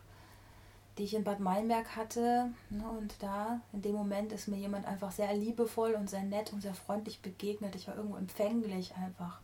die 0.98 1.04
ich 1.04 1.14
in 1.14 1.24
Bad 1.24 1.40
Meinberg 1.40 1.96
hatte. 1.96 2.50
Ne, 2.70 2.84
und 2.88 3.14
da, 3.20 3.60
in 3.72 3.82
dem 3.82 3.94
Moment, 3.94 4.32
ist 4.32 4.48
mir 4.48 4.56
jemand 4.56 4.86
einfach 4.86 5.12
sehr 5.12 5.32
liebevoll 5.34 5.94
und 5.94 6.10
sehr 6.10 6.22
nett 6.22 6.52
und 6.52 6.60
sehr 6.60 6.74
freundlich 6.74 7.20
begegnet. 7.20 7.74
Ich 7.74 7.88
war 7.88 7.96
irgendwo 7.96 8.16
empfänglich 8.16 8.94
einfach 8.96 9.40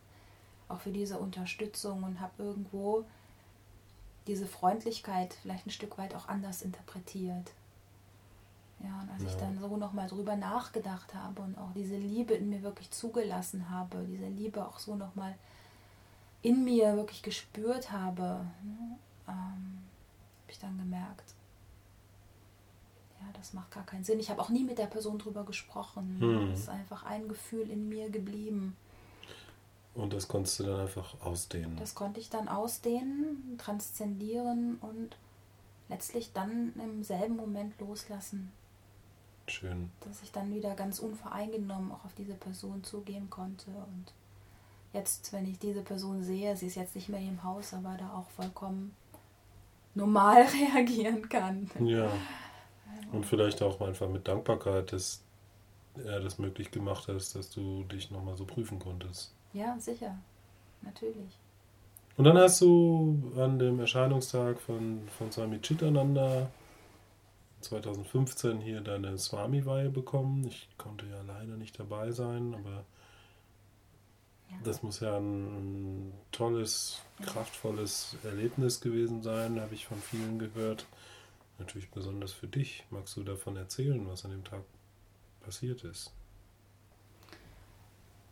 auch 0.68 0.80
für 0.80 0.92
diese 0.92 1.18
Unterstützung 1.18 2.02
und 2.02 2.20
habe 2.20 2.42
irgendwo 2.42 3.04
diese 4.26 4.46
Freundlichkeit 4.46 5.32
vielleicht 5.32 5.66
ein 5.66 5.70
Stück 5.70 5.96
weit 5.96 6.14
auch 6.14 6.28
anders 6.28 6.60
interpretiert. 6.60 7.52
Ja, 8.80 9.00
und 9.00 9.10
als 9.10 9.22
ja. 9.22 9.28
ich 9.30 9.34
dann 9.36 9.58
so 9.58 9.76
nochmal 9.76 10.06
drüber 10.06 10.36
nachgedacht 10.36 11.14
habe 11.14 11.42
und 11.42 11.58
auch 11.58 11.72
diese 11.74 11.96
Liebe 11.96 12.34
in 12.34 12.50
mir 12.50 12.62
wirklich 12.62 12.90
zugelassen 12.90 13.70
habe, 13.70 14.04
diese 14.08 14.28
Liebe 14.28 14.64
auch 14.64 14.78
so 14.78 14.94
nochmal 14.94 15.34
in 16.42 16.62
mir 16.62 16.94
wirklich 16.94 17.22
gespürt 17.22 17.90
habe, 17.90 18.46
ne, 18.62 18.98
ähm, 19.26 19.78
habe 20.48 20.50
ich 20.50 20.58
dann 20.58 20.78
gemerkt, 20.78 21.34
ja, 23.20 23.26
das 23.34 23.52
macht 23.52 23.70
gar 23.70 23.84
keinen 23.84 24.04
Sinn. 24.04 24.20
Ich 24.20 24.30
habe 24.30 24.40
auch 24.40 24.48
nie 24.48 24.64
mit 24.64 24.78
der 24.78 24.86
Person 24.86 25.18
drüber 25.18 25.44
gesprochen. 25.44 26.16
Hm. 26.20 26.50
Es 26.52 26.60
ist 26.60 26.68
einfach 26.68 27.04
ein 27.04 27.28
Gefühl 27.28 27.70
in 27.70 27.88
mir 27.88 28.10
geblieben. 28.10 28.76
Und 29.94 30.12
das 30.12 30.28
konntest 30.28 30.60
du 30.60 30.64
dann 30.64 30.80
einfach 30.80 31.20
ausdehnen. 31.20 31.76
Das 31.76 31.94
konnte 31.94 32.20
ich 32.20 32.30
dann 32.30 32.48
ausdehnen, 32.48 33.56
transzendieren 33.58 34.76
und 34.80 35.16
letztlich 35.88 36.32
dann 36.32 36.72
im 36.76 37.02
selben 37.02 37.36
Moment 37.36 37.78
loslassen. 37.80 38.52
Schön. 39.48 39.90
Dass 40.00 40.22
ich 40.22 40.30
dann 40.30 40.54
wieder 40.54 40.74
ganz 40.74 40.98
unvoreingenommen 40.98 41.90
auch 41.90 42.04
auf 42.04 42.14
diese 42.16 42.34
Person 42.34 42.84
zugehen 42.84 43.30
konnte. 43.30 43.70
Und 43.70 44.12
jetzt, 44.92 45.32
wenn 45.32 45.50
ich 45.50 45.58
diese 45.58 45.82
Person 45.82 46.22
sehe, 46.22 46.56
sie 46.56 46.66
ist 46.66 46.76
jetzt 46.76 46.94
nicht 46.94 47.08
mehr 47.08 47.20
im 47.20 47.42
Haus, 47.42 47.74
aber 47.74 47.96
da 47.98 48.12
auch 48.12 48.28
vollkommen 48.30 48.94
normal 49.94 50.42
reagieren 50.74 51.28
kann. 51.28 51.70
Ja. 51.80 52.10
Und 53.12 53.24
vielleicht 53.24 53.62
auch 53.62 53.80
einfach 53.80 54.08
mit 54.08 54.28
Dankbarkeit, 54.28 54.92
dass 54.92 55.22
er 56.04 56.20
das 56.20 56.38
möglich 56.38 56.70
gemacht 56.70 57.08
hat, 57.08 57.16
dass 57.16 57.50
du 57.50 57.84
dich 57.84 58.10
nochmal 58.10 58.36
so 58.36 58.44
prüfen 58.44 58.78
konntest. 58.78 59.34
Ja, 59.52 59.78
sicher. 59.78 60.18
Natürlich. 60.82 61.38
Und 62.16 62.24
dann 62.24 62.36
hast 62.36 62.60
du 62.60 63.32
an 63.36 63.58
dem 63.58 63.80
Erscheinungstag 63.80 64.60
von, 64.60 65.02
von 65.16 65.30
Swami 65.30 65.60
Chitananda 65.60 66.50
2015 67.60 68.60
hier 68.60 68.80
deine 68.80 69.18
Swami-Weihe 69.18 69.90
bekommen. 69.90 70.44
Ich 70.46 70.68
konnte 70.78 71.06
ja 71.06 71.22
leider 71.26 71.56
nicht 71.56 71.78
dabei 71.78 72.10
sein, 72.12 72.54
aber 72.54 72.84
ja. 74.50 74.56
das 74.64 74.82
muss 74.82 75.00
ja 75.00 75.16
ein, 75.16 75.44
ein 75.44 76.12
tolles, 76.32 77.00
kraftvolles 77.22 78.16
Erlebnis 78.24 78.80
gewesen 78.80 79.22
sein, 79.22 79.60
habe 79.60 79.74
ich 79.74 79.86
von 79.86 79.98
vielen 79.98 80.38
gehört 80.38 80.86
natürlich 81.58 81.90
besonders 81.90 82.32
für 82.32 82.46
dich. 82.46 82.84
Magst 82.90 83.16
du 83.16 83.22
davon 83.22 83.56
erzählen, 83.56 84.06
was 84.08 84.24
an 84.24 84.30
dem 84.30 84.44
Tag 84.44 84.62
passiert 85.40 85.84
ist? 85.84 86.12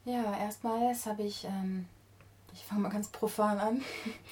Ja, 0.05 0.39
erstmals 0.39 1.07
habe 1.07 1.25
ich, 1.25 1.45
ähm, 1.45 1.87
ich 2.53 2.65
fange 2.65 2.83
mal 2.83 2.91
ganz 2.91 3.09
profan 3.09 3.59
an, 3.59 3.83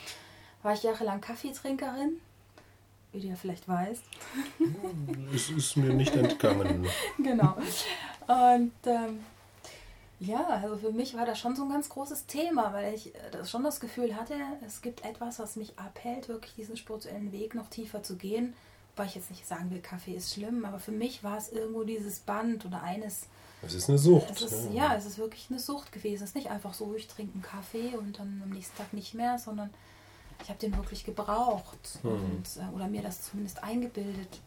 war 0.63 0.73
ich 0.73 0.85
jahrelang 0.85 1.21
Kaffeetrinkerin, 1.21 2.21
wie 3.13 3.21
du 3.21 3.27
ja 3.27 3.35
vielleicht 3.35 3.69
weißt. 3.69 4.05
Es 5.35 5.51
ist 5.51 5.77
mir 5.77 5.93
nicht 5.93 6.15
entgangen. 6.15 6.87
genau. 7.19 7.57
Und 8.29 8.73
ähm, 8.87 9.21
ja, 10.21 10.47
also 10.47 10.77
für 10.77 10.93
mich 10.93 11.17
war 11.17 11.27
das 11.27 11.41
schon 11.41 11.57
so 11.57 11.65
ein 11.65 11.71
ganz 11.71 11.89
großes 11.89 12.27
Thema, 12.27 12.73
weil 12.73 12.95
ich 12.95 13.15
äh, 13.15 13.31
das 13.33 13.51
schon 13.51 13.65
das 13.65 13.81
Gefühl 13.81 14.15
hatte, 14.15 14.37
es 14.65 14.81
gibt 14.81 15.05
etwas, 15.05 15.41
was 15.41 15.57
mich 15.57 15.77
abhält, 15.77 16.29
wirklich 16.29 16.55
diesen 16.55 16.77
spirituellen 16.77 17.33
Weg 17.33 17.55
noch 17.55 17.69
tiefer 17.69 18.03
zu 18.05 18.17
gehen 18.17 18.55
weil 18.97 19.07
ich 19.07 19.15
jetzt 19.15 19.31
nicht 19.31 19.47
sagen 19.47 19.71
will, 19.71 19.81
Kaffee 19.81 20.15
ist 20.15 20.35
schlimm, 20.35 20.65
aber 20.65 20.79
für 20.79 20.93
mich 20.93 21.25
war 21.25 21.37
es 21.37 21.51
irgendwo 21.51 21.85
dieses 21.85 22.21
Band 22.21 22.65
oder 22.65 22.83
eines. 22.83 23.27
Es 23.63 23.75
ist 23.75 23.89
eine 23.89 23.99
Sucht. 23.99 24.31
Es 24.31 24.43
ist, 24.43 24.73
ja. 24.73 24.91
ja. 24.91 24.97
es 24.97 25.07
ist 25.07 25.19
wirklich 25.19 25.47
eine 25.51 25.59
Sucht 25.59 25.93
gewesen. 25.93 26.23
Es 26.23 26.31
ist 26.31 26.37
nicht 26.37 26.51
einfach 26.51 26.75
so, 26.75 26.95
ich 26.95 27.09
trinke 27.09 27.33
einen 27.35 27.43
Kaffee 27.43 27.97
und 27.97 28.19
dann 28.19 28.41
am 28.43 28.51
nächsten 28.51 28.77
Tag 28.77 28.93
nicht 28.93 29.15
mehr, 29.15 29.39
sondern 29.39 29.71
ich 30.43 30.49
habe 30.49 30.59
den 30.59 30.77
wirklich 30.77 31.05
gebraucht 31.05 31.99
hm. 32.03 32.11
und, 32.11 32.45
äh, 32.57 32.75
oder 32.75 32.89
mir 32.89 33.03
das 33.03 33.23
zumindest 33.23 33.63
eingebildet. 33.63 34.41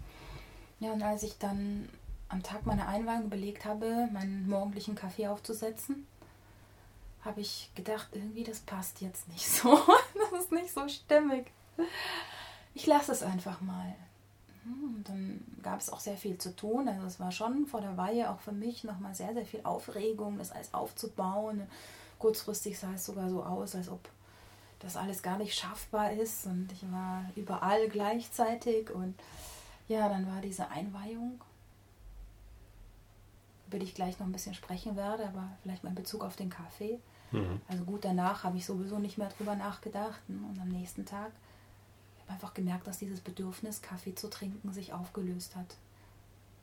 Ja, 0.79 0.91
und 0.91 1.01
als 1.01 1.23
ich 1.23 1.37
dann 1.37 1.89
am 2.29 2.43
Tag 2.43 2.65
meiner 2.65 2.87
Einweihung 2.87 3.25
überlegt 3.25 3.65
habe, 3.65 4.07
meinen 4.11 4.47
morgendlichen 4.47 4.95
Kaffee 4.95 5.27
aufzusetzen, 5.27 6.05
habe 7.23 7.41
ich 7.41 7.71
gedacht, 7.75 8.09
irgendwie 8.11 8.43
das 8.43 8.59
passt 8.59 9.01
jetzt 9.01 9.27
nicht 9.29 9.49
so. 9.49 9.79
das 10.31 10.43
ist 10.43 10.51
nicht 10.51 10.73
so 10.73 10.87
stimmig. 10.87 11.51
Ich 12.73 12.85
lasse 12.85 13.11
es 13.11 13.23
einfach 13.23 13.61
mal. 13.61 13.95
Und 14.67 15.07
dann 15.07 15.43
gab 15.61 15.79
es 15.79 15.89
auch 15.89 15.99
sehr 15.99 16.17
viel 16.17 16.37
zu 16.37 16.55
tun. 16.55 16.87
Also 16.87 17.05
es 17.05 17.19
war 17.19 17.31
schon 17.31 17.65
vor 17.65 17.81
der 17.81 17.97
Weihe 17.97 18.29
auch 18.29 18.39
für 18.39 18.51
mich 18.51 18.83
nochmal 18.83 19.15
sehr, 19.15 19.33
sehr 19.33 19.45
viel 19.45 19.61
Aufregung, 19.63 20.37
das 20.37 20.51
alles 20.51 20.73
aufzubauen. 20.73 21.67
Kurzfristig 22.19 22.79
sah 22.79 22.93
es 22.93 23.05
sogar 23.05 23.29
so 23.29 23.43
aus, 23.43 23.75
als 23.75 23.89
ob 23.89 24.09
das 24.79 24.97
alles 24.97 25.21
gar 25.21 25.37
nicht 25.37 25.55
schaffbar 25.57 26.11
ist. 26.11 26.45
Und 26.45 26.71
ich 26.71 26.83
war 26.91 27.25
überall 27.35 27.87
gleichzeitig. 27.89 28.89
Und 28.91 29.15
ja, 29.87 30.09
dann 30.09 30.27
war 30.27 30.41
diese 30.41 30.69
Einweihung, 30.69 31.39
über 33.67 33.79
die 33.79 33.85
ich 33.85 33.95
gleich 33.95 34.19
noch 34.19 34.27
ein 34.27 34.33
bisschen 34.33 34.55
sprechen 34.55 34.95
werde, 34.95 35.27
aber 35.27 35.49
vielleicht 35.61 35.83
mal 35.83 35.89
in 35.89 35.95
Bezug 35.95 36.23
auf 36.23 36.35
den 36.35 36.49
Kaffee. 36.49 36.99
Mhm. 37.31 37.61
Also 37.67 37.83
gut, 37.83 38.05
danach 38.05 38.43
habe 38.43 38.57
ich 38.57 38.65
sowieso 38.65 38.99
nicht 38.99 39.17
mehr 39.17 39.29
drüber 39.29 39.55
nachgedacht. 39.55 40.19
Und 40.27 40.59
am 40.59 40.69
nächsten 40.69 41.05
Tag 41.05 41.31
einfach 42.27 42.53
gemerkt, 42.53 42.87
dass 42.87 42.99
dieses 42.99 43.21
Bedürfnis, 43.21 43.81
Kaffee 43.81 44.15
zu 44.15 44.29
trinken, 44.29 44.73
sich 44.73 44.93
aufgelöst 44.93 45.55
hat. 45.55 45.77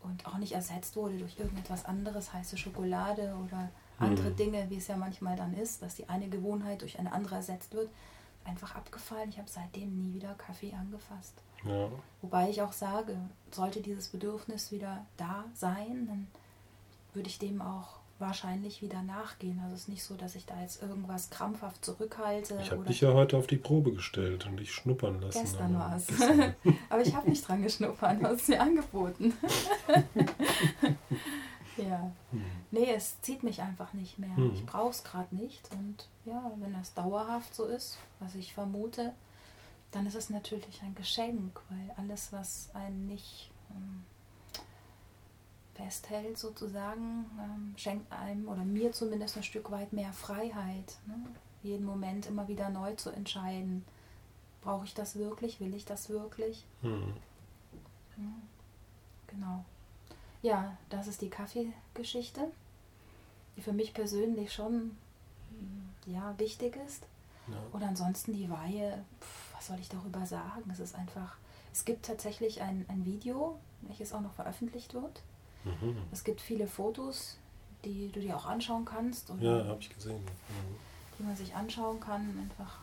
Und 0.03 0.27
auch 0.27 0.37
nicht 0.37 0.53
ersetzt 0.53 0.97
wurde 0.97 1.17
durch 1.17 1.39
irgendetwas 1.39 1.87
anderes, 1.87 2.33
heiße 2.33 2.59
Schokolade 2.59 3.35
oder 3.43 3.71
andere 3.99 4.31
mhm. 4.31 4.37
Dinge, 4.37 4.71
wie 4.71 4.77
es 4.77 4.87
ja 4.87 4.97
manchmal 4.97 5.37
dann 5.37 5.55
ist, 5.55 5.81
dass 5.81 5.95
die 5.95 6.09
eine 6.09 6.29
Gewohnheit 6.29 6.83
durch 6.83 6.99
eine 6.99 7.13
andere 7.13 7.37
ersetzt 7.37 7.73
wird, 7.73 7.89
einfach 8.45 8.75
abgefallen. 8.75 9.31
Ich 9.31 9.39
habe 9.39 9.49
seitdem 9.49 9.97
nie 9.97 10.15
wieder 10.15 10.35
Kaffee 10.35 10.75
angefasst. 10.75 11.35
Ja. 11.65 11.89
Wobei 12.21 12.51
ich 12.51 12.61
auch 12.61 12.73
sage, 12.73 13.17
sollte 13.51 13.81
dieses 13.81 14.09
Bedürfnis 14.09 14.71
wieder 14.71 15.07
da 15.17 15.45
sein, 15.55 16.07
dann 16.07 16.27
würde 17.15 17.29
ich 17.29 17.39
dem 17.39 17.63
auch 17.63 18.01
wahrscheinlich 18.27 18.83
wieder 18.83 19.03
nachgehen. 19.03 19.61
Also 19.61 19.75
es 19.75 19.83
ist 19.83 19.89
nicht 19.89 20.03
so, 20.03 20.15
dass 20.15 20.35
ich 20.35 20.47
da 20.47 20.61
jetzt 20.61 20.83
irgendwas 20.83 21.31
krampfhaft 21.31 21.85
zurückhalte. 21.85 22.59
Ich 22.63 22.71
habe 22.71 22.85
dich 22.85 23.01
ja 23.01 23.13
heute 23.13 23.37
auf 23.37 23.47
die 23.47 23.57
Probe 23.57 23.93
gestellt 23.93 24.47
und 24.47 24.57
dich 24.59 24.73
schnuppern 24.73 25.21
lassen. 25.21 25.41
Gestern 25.41 25.75
war 25.79 25.97
es. 25.97 26.07
Aber 26.89 27.03
ich 27.03 27.15
habe 27.15 27.29
nicht 27.29 27.47
dran 27.47 27.63
geschnuppert, 27.63 28.21
du 28.21 28.27
hast 28.27 28.43
es 28.43 28.49
mir 28.49 28.61
angeboten. 28.61 29.35
ja. 31.77 32.13
Hm. 32.31 32.45
Nee, 32.71 32.93
es 32.95 33.21
zieht 33.21 33.43
mich 33.43 33.63
einfach 33.63 33.93
nicht 33.93 34.19
mehr. 34.19 34.37
Hm. 34.37 34.53
Ich 34.55 34.65
brauche 34.67 34.91
es 34.91 35.05
gerade 35.05 35.35
nicht. 35.35 35.71
Und 35.73 36.09
ja, 36.25 36.51
wenn 36.57 36.73
das 36.73 36.95
dauerhaft 36.95 37.55
so 37.55 37.67
ist, 37.67 37.99
was 38.21 38.35
ich 38.35 38.55
vermute, 38.55 39.13
dann 39.91 40.07
ist 40.07 40.17
es 40.17 40.31
natürlich 40.31 40.83
ein 40.83 40.95
Geschenk, 40.95 41.61
weil 41.71 41.91
alles, 41.97 42.33
was 42.33 42.71
einen 42.75 43.07
nicht 43.07 43.51
ähm, 43.71 44.05
festhält, 45.75 46.39
sozusagen, 46.39 47.27
ähm, 47.39 47.75
schenkt 47.77 48.11
einem 48.13 48.49
oder 48.49 48.65
mir 48.65 48.93
zumindest 48.93 49.37
ein 49.37 49.43
Stück 49.43 49.71
weit 49.71 49.93
mehr 49.93 50.13
Freiheit. 50.13 50.99
Ne? 51.07 51.15
Jeden 51.63 51.85
Moment 51.85 52.27
immer 52.27 52.49
wieder 52.49 52.71
neu 52.71 52.95
zu 52.95 53.11
entscheiden. 53.11 53.85
Brauche 54.63 54.85
ich 54.85 54.95
das 54.95 55.17
wirklich? 55.17 55.61
Will 55.61 55.75
ich 55.75 55.85
das 55.85 56.09
wirklich? 56.09 56.65
Ja, 58.17 58.33
genau. 59.27 59.65
Ja, 60.43 60.77
das 60.91 61.07
ist 61.07 61.23
die 61.23 61.31
Kaffeegeschichte, 61.31 62.51
die 63.57 63.63
für 63.63 63.73
mich 63.73 63.95
persönlich 63.95 64.53
schon 64.53 64.97
mm, 65.51 66.11
ja, 66.13 66.35
wichtig 66.39 66.77
ist. 66.87 67.07
Ja. 67.49 67.57
Und 67.73 67.83
ansonsten 67.83 68.33
die 68.33 68.49
Weihe, 68.51 69.05
pf, 69.21 69.55
was 69.55 69.67
soll 69.67 69.79
ich 69.81 69.89
darüber 69.89 70.27
sagen? 70.27 70.71
Es 70.71 70.81
ist 70.81 70.95
einfach, 70.95 71.37
es 71.73 71.85
gibt 71.85 72.07
tatsächlich 72.07 72.63
ein, 72.63 72.85
ein 72.89 73.05
Video, 73.05 73.59
welches 73.83 74.13
auch 74.13 74.21
noch 74.21 74.35
veröffentlicht 74.35 74.95
wird. 74.95 75.23
Mhm. 75.65 75.97
Es 76.13 76.25
gibt 76.25 76.41
viele 76.41 76.67
Fotos, 76.67 77.37
die 77.85 78.11
du 78.13 78.21
dir 78.21 78.37
auch 78.37 78.47
anschauen 78.47 78.85
kannst. 78.85 79.31
ja, 79.41 79.65
habe 79.65 79.79
ich 79.81 79.95
gesehen. 79.95 80.23
Mhm. 80.23 80.77
Die 81.19 81.23
man 81.23 81.37
sich 81.37 81.55
anschauen 81.55 82.01
kann. 82.01 82.39
Einfach 82.41 82.79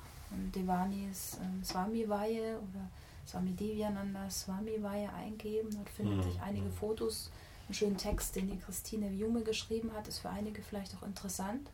Devanis 0.56 1.38
ähm, 1.44 1.64
Swami-Weihe 1.64 2.58
oder 2.58 2.90
Swami 3.28 3.52
Divyananda 3.52 4.30
Swami-Weihe 4.30 5.12
eingeben. 5.14 5.70
Dort 5.72 5.90
finden 5.90 6.18
mhm. 6.18 6.24
sich 6.24 6.42
einige 6.42 6.68
mhm. 6.68 6.74
Fotos. 6.74 7.32
Einen 7.68 7.76
schönen 7.76 7.98
Text, 7.98 8.36
den 8.36 8.50
die 8.50 8.58
Christine 8.58 9.10
Jume 9.12 9.44
geschrieben 9.44 9.92
hat, 9.94 10.08
ist 10.08 10.20
für 10.20 10.30
einige 10.30 10.62
vielleicht 10.62 10.96
auch 10.96 11.04
interessant. 11.04 11.70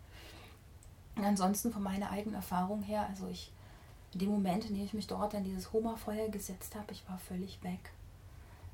Und 1.15 1.25
ansonsten 1.25 1.71
von 1.71 1.81
meiner 1.81 2.11
eigenen 2.11 2.35
Erfahrung 2.35 2.83
her, 2.83 3.07
also 3.09 3.27
ich, 3.27 3.51
in 4.13 4.19
dem 4.19 4.29
Moment, 4.29 4.65
in 4.65 4.75
dem 4.75 4.85
ich 4.85 4.93
mich 4.93 5.07
dort 5.07 5.33
an 5.33 5.43
dieses 5.43 5.73
Homa-Feuer 5.73 6.29
gesetzt 6.29 6.75
habe, 6.75 6.91
ich 6.91 7.07
war 7.09 7.17
völlig 7.17 7.63
weg. 7.63 7.91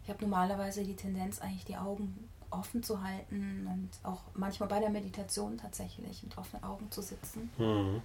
Ich 0.03 0.09
habe 0.09 0.21
normalerweise 0.21 0.83
die 0.83 0.95
Tendenz, 0.95 1.39
eigentlich 1.39 1.65
die 1.65 1.77
Augen 1.77 2.29
offen 2.53 2.83
zu 2.83 3.01
halten 3.03 3.67
und 3.67 3.89
auch 4.07 4.21
manchmal 4.35 4.69
bei 4.69 4.79
der 4.79 4.89
Meditation 4.89 5.57
tatsächlich 5.57 6.23
mit 6.23 6.37
offenen 6.37 6.63
Augen 6.63 6.91
zu 6.91 7.01
sitzen. 7.01 7.49
Mhm. 7.57 8.01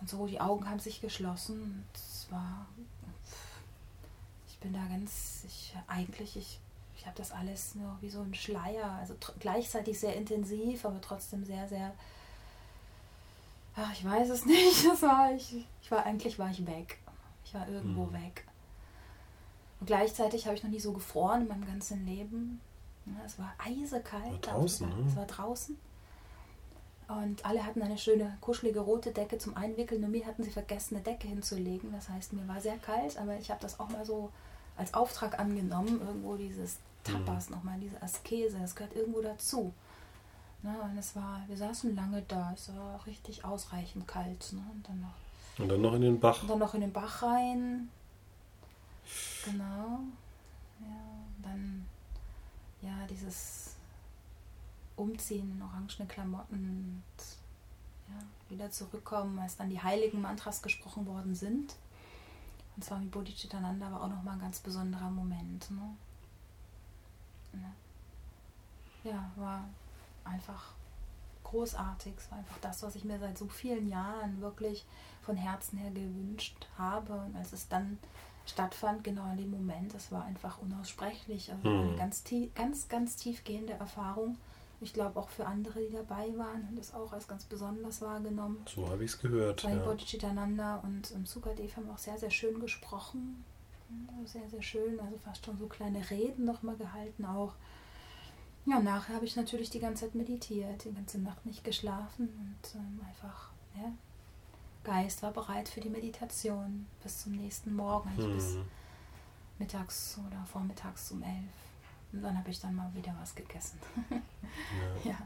Und 0.00 0.10
so, 0.10 0.26
die 0.26 0.40
Augen 0.40 0.68
haben 0.68 0.80
sich 0.80 1.00
geschlossen. 1.00 1.84
Es 1.94 2.26
war. 2.30 2.66
Ich 4.48 4.58
bin 4.58 4.72
da 4.72 4.84
ganz. 4.86 5.44
Ich, 5.46 5.74
eigentlich, 5.86 6.36
ich, 6.36 6.60
ich 6.96 7.06
habe 7.06 7.16
das 7.16 7.32
alles 7.32 7.74
nur 7.74 7.96
wie 8.00 8.10
so 8.10 8.20
ein 8.20 8.34
Schleier. 8.34 8.90
Also 9.00 9.14
gleichzeitig 9.38 9.98
sehr 9.98 10.16
intensiv, 10.16 10.84
aber 10.84 11.00
trotzdem 11.00 11.44
sehr, 11.44 11.68
sehr. 11.68 11.94
Ach, 13.76 13.92
ich 13.92 14.04
weiß 14.04 14.30
es 14.30 14.44
nicht. 14.46 14.84
Das 14.86 15.02
war 15.02 15.32
ich. 15.32 15.64
Ich 15.80 15.90
war 15.90 16.04
eigentlich 16.04 16.38
war 16.38 16.50
ich 16.50 16.66
weg. 16.66 16.98
Ich 17.44 17.54
war 17.54 17.68
irgendwo 17.68 18.06
mhm. 18.06 18.14
weg. 18.14 18.44
Und 19.80 19.86
gleichzeitig 19.86 20.46
habe 20.46 20.56
ich 20.56 20.62
noch 20.62 20.70
nie 20.70 20.80
so 20.80 20.92
gefroren 20.92 21.42
in 21.42 21.48
meinem 21.48 21.66
ganzen 21.66 22.06
Leben. 22.06 22.60
es 23.24 23.38
war 23.38 23.52
eisekalt. 23.58 24.46
War 24.46 24.54
draußen, 24.54 24.88
ne? 24.88 25.04
Es 25.08 25.16
war 25.16 25.26
draußen. 25.26 25.76
Und 27.06 27.44
alle 27.44 27.64
hatten 27.64 27.82
eine 27.82 27.98
schöne, 27.98 28.38
kuschelige 28.40 28.80
rote 28.80 29.10
Decke 29.10 29.36
zum 29.38 29.56
Einwickeln. 29.56 30.00
Nur 30.00 30.10
mir 30.10 30.26
hatten 30.26 30.42
sie 30.42 30.50
vergessen, 30.50 30.96
eine 30.96 31.04
Decke 31.04 31.28
hinzulegen. 31.28 31.92
Das 31.92 32.08
heißt, 32.08 32.32
mir 32.32 32.48
war 32.48 32.60
sehr 32.60 32.78
kalt, 32.78 33.18
aber 33.18 33.36
ich 33.36 33.50
habe 33.50 33.60
das 33.60 33.78
auch 33.78 33.90
mal 33.90 34.06
so 34.06 34.30
als 34.76 34.94
Auftrag 34.94 35.38
angenommen. 35.38 36.00
Irgendwo 36.00 36.36
dieses 36.36 36.78
Tapas 37.02 37.50
mhm. 37.50 37.56
nochmal, 37.56 37.78
diese 37.78 38.02
Askese, 38.02 38.58
das 38.58 38.74
gehört 38.74 38.96
irgendwo 38.96 39.20
dazu. 39.20 39.74
Ne? 40.62 40.74
Und 40.82 40.96
es 40.96 41.14
war, 41.14 41.42
wir 41.46 41.58
saßen 41.58 41.94
lange 41.94 42.22
da, 42.26 42.52
es 42.54 42.74
war 42.74 43.04
richtig 43.06 43.44
ausreichend 43.44 44.08
kalt. 44.08 44.52
Ne? 44.52 44.62
Und, 44.72 44.88
dann 44.88 45.00
noch, 45.02 45.58
und 45.58 45.68
dann 45.68 45.82
noch 45.82 45.94
in 45.94 46.00
den 46.00 46.18
Bach. 46.18 46.42
Und 46.42 46.50
dann 46.50 46.58
noch 46.58 46.74
in 46.74 46.80
den 46.80 46.92
Bach 46.92 47.22
rein. 47.22 47.90
Genau. 49.44 50.00
Ja, 50.80 51.22
dann 51.42 51.86
ja, 52.82 53.06
dieses 53.08 53.76
Umziehen 54.96 55.50
in 55.52 55.62
orangene 55.62 56.06
Klamotten 56.06 56.54
und 56.54 57.02
ja, 58.08 58.22
wieder 58.50 58.70
zurückkommen, 58.70 59.38
als 59.38 59.56
dann 59.56 59.70
die 59.70 59.82
heiligen 59.82 60.20
Mantras 60.20 60.62
gesprochen 60.62 61.06
worden 61.06 61.34
sind. 61.34 61.74
Und 62.76 62.84
Swami 62.84 63.06
Bodhicitananda 63.06 63.90
war 63.90 64.02
auch 64.02 64.08
nochmal 64.08 64.34
ein 64.34 64.40
ganz 64.40 64.60
besonderer 64.60 65.10
Moment. 65.10 65.70
Ne? 65.70 65.96
Ja, 69.04 69.30
war 69.36 69.68
einfach 70.24 70.72
großartig. 71.44 72.14
Es 72.16 72.30
war 72.30 72.38
einfach 72.38 72.58
das, 72.60 72.82
was 72.82 72.96
ich 72.96 73.04
mir 73.04 73.18
seit 73.18 73.38
so 73.38 73.46
vielen 73.48 73.88
Jahren 73.88 74.40
wirklich 74.40 74.84
von 75.22 75.36
Herzen 75.36 75.78
her 75.78 75.90
gewünscht 75.90 76.66
habe. 76.76 77.12
Und 77.12 77.36
als 77.36 77.52
es 77.52 77.68
dann 77.68 77.98
stattfand, 78.46 79.04
genau 79.04 79.30
in 79.32 79.38
dem 79.38 79.50
Moment. 79.50 79.94
Das 79.94 80.12
war 80.12 80.24
einfach 80.24 80.58
unaussprechlich. 80.60 81.52
Also 81.52 81.68
mhm. 81.68 81.88
eine 81.88 81.96
ganz, 81.96 82.22
tief, 82.22 82.54
ganz, 82.54 82.88
ganz 82.88 83.16
tiefgehende 83.16 83.74
Erfahrung. 83.74 84.36
Ich 84.80 84.92
glaube 84.92 85.18
auch 85.18 85.30
für 85.30 85.46
andere, 85.46 85.80
die 85.80 85.92
dabei 85.92 86.36
waren, 86.36 86.66
haben 86.66 86.76
das 86.76 86.92
auch 86.92 87.12
als 87.12 87.26
ganz 87.26 87.44
besonders 87.44 88.02
wahrgenommen. 88.02 88.64
So 88.66 88.88
habe 88.88 89.04
ich 89.04 89.12
es 89.12 89.18
gehört. 89.18 89.64
Weil 89.64 89.78
ja. 89.78 89.84
Bodhicitananda 89.84 90.76
und 90.76 91.10
um, 91.12 91.24
Sukadev 91.24 91.76
haben 91.76 91.90
auch 91.90 91.98
sehr, 91.98 92.18
sehr 92.18 92.30
schön 92.30 92.60
gesprochen. 92.60 93.44
Sehr, 94.24 94.48
sehr 94.50 94.62
schön. 94.62 94.98
Also 95.00 95.16
fast 95.18 95.44
schon 95.46 95.56
so 95.58 95.66
kleine 95.66 96.10
Reden 96.10 96.44
nochmal 96.44 96.76
gehalten 96.76 97.24
auch. 97.24 97.54
Ja, 98.66 98.80
nachher 98.80 99.16
habe 99.16 99.26
ich 99.26 99.36
natürlich 99.36 99.70
die 99.70 99.78
ganze 99.78 100.04
Zeit 100.04 100.14
meditiert, 100.14 100.84
die 100.84 100.92
ganze 100.92 101.18
Nacht 101.18 101.44
nicht 101.44 101.64
geschlafen 101.64 102.28
und 102.28 102.74
ähm, 102.74 103.00
einfach 103.06 103.50
ja, 103.76 103.92
Geist 104.84 105.22
war 105.22 105.32
bereit 105.32 105.68
für 105.68 105.80
die 105.80 105.88
Meditation 105.88 106.86
bis 107.02 107.22
zum 107.22 107.32
nächsten 107.32 107.74
Morgen, 107.74 108.16
hm. 108.16 108.34
bis 108.34 108.56
mittags 109.58 110.18
oder 110.26 110.44
vormittags 110.46 111.10
um 111.10 111.22
elf. 111.22 111.52
Und 112.12 112.22
dann 112.22 112.38
habe 112.38 112.50
ich 112.50 112.60
dann 112.60 112.74
mal 112.74 112.92
wieder 112.94 113.14
was 113.20 113.34
gegessen. 113.34 113.78
ja. 115.04 115.10
ja. 115.10 115.18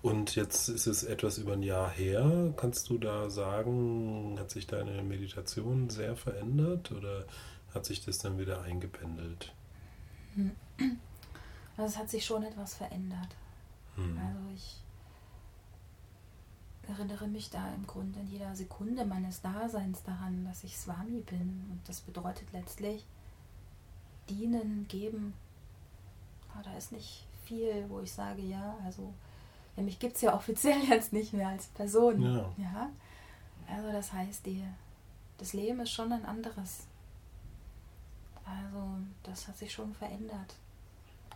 Und 0.00 0.36
jetzt 0.36 0.68
ist 0.68 0.86
es 0.86 1.02
etwas 1.02 1.38
über 1.38 1.54
ein 1.54 1.62
Jahr 1.62 1.90
her. 1.90 2.54
Kannst 2.56 2.88
du 2.88 2.98
da 2.98 3.28
sagen, 3.30 4.36
hat 4.38 4.50
sich 4.50 4.66
deine 4.66 5.02
Meditation 5.02 5.90
sehr 5.90 6.16
verändert 6.16 6.92
oder 6.92 7.24
hat 7.74 7.84
sich 7.84 8.04
das 8.04 8.18
dann 8.18 8.38
wieder 8.38 8.62
eingependelt? 8.62 9.52
Also 11.76 11.94
es 11.94 11.98
hat 11.98 12.10
sich 12.10 12.24
schon 12.24 12.44
etwas 12.44 12.74
verändert. 12.74 13.34
Hm. 13.96 14.18
Also 14.18 14.40
ich 14.54 14.76
erinnere 16.88 17.28
mich 17.28 17.50
da 17.50 17.72
im 17.74 17.86
Grunde 17.86 18.20
in 18.20 18.28
jeder 18.28 18.54
Sekunde 18.54 19.04
meines 19.04 19.40
Daseins 19.40 20.02
daran, 20.02 20.44
dass 20.44 20.64
ich 20.64 20.78
Swami 20.78 21.20
bin. 21.20 21.66
Und 21.70 21.80
das 21.86 22.00
bedeutet 22.00 22.52
letztlich 22.52 23.04
dienen, 24.28 24.86
geben. 24.88 25.34
Aber 26.52 26.62
da 26.64 26.76
ist 26.76 26.92
nicht 26.92 27.26
viel, 27.44 27.86
wo 27.88 28.00
ich 28.00 28.12
sage, 28.12 28.42
ja, 28.42 28.76
also 28.84 29.12
ja, 29.76 29.82
mich 29.82 29.98
gibt 29.98 30.16
es 30.16 30.22
ja 30.22 30.34
offiziell 30.34 30.82
jetzt 30.88 31.12
nicht 31.12 31.32
mehr 31.32 31.48
als 31.48 31.66
Person. 31.68 32.20
Ja. 32.22 32.52
ja? 32.58 32.90
Also 33.68 33.92
das 33.92 34.12
heißt, 34.12 34.46
die, 34.46 34.64
das 35.38 35.52
Leben 35.52 35.80
ist 35.80 35.92
schon 35.92 36.12
ein 36.12 36.24
anderes. 36.24 36.86
Also 38.44 38.98
das 39.22 39.46
hat 39.46 39.56
sich 39.56 39.72
schon 39.72 39.94
verändert. 39.94 40.54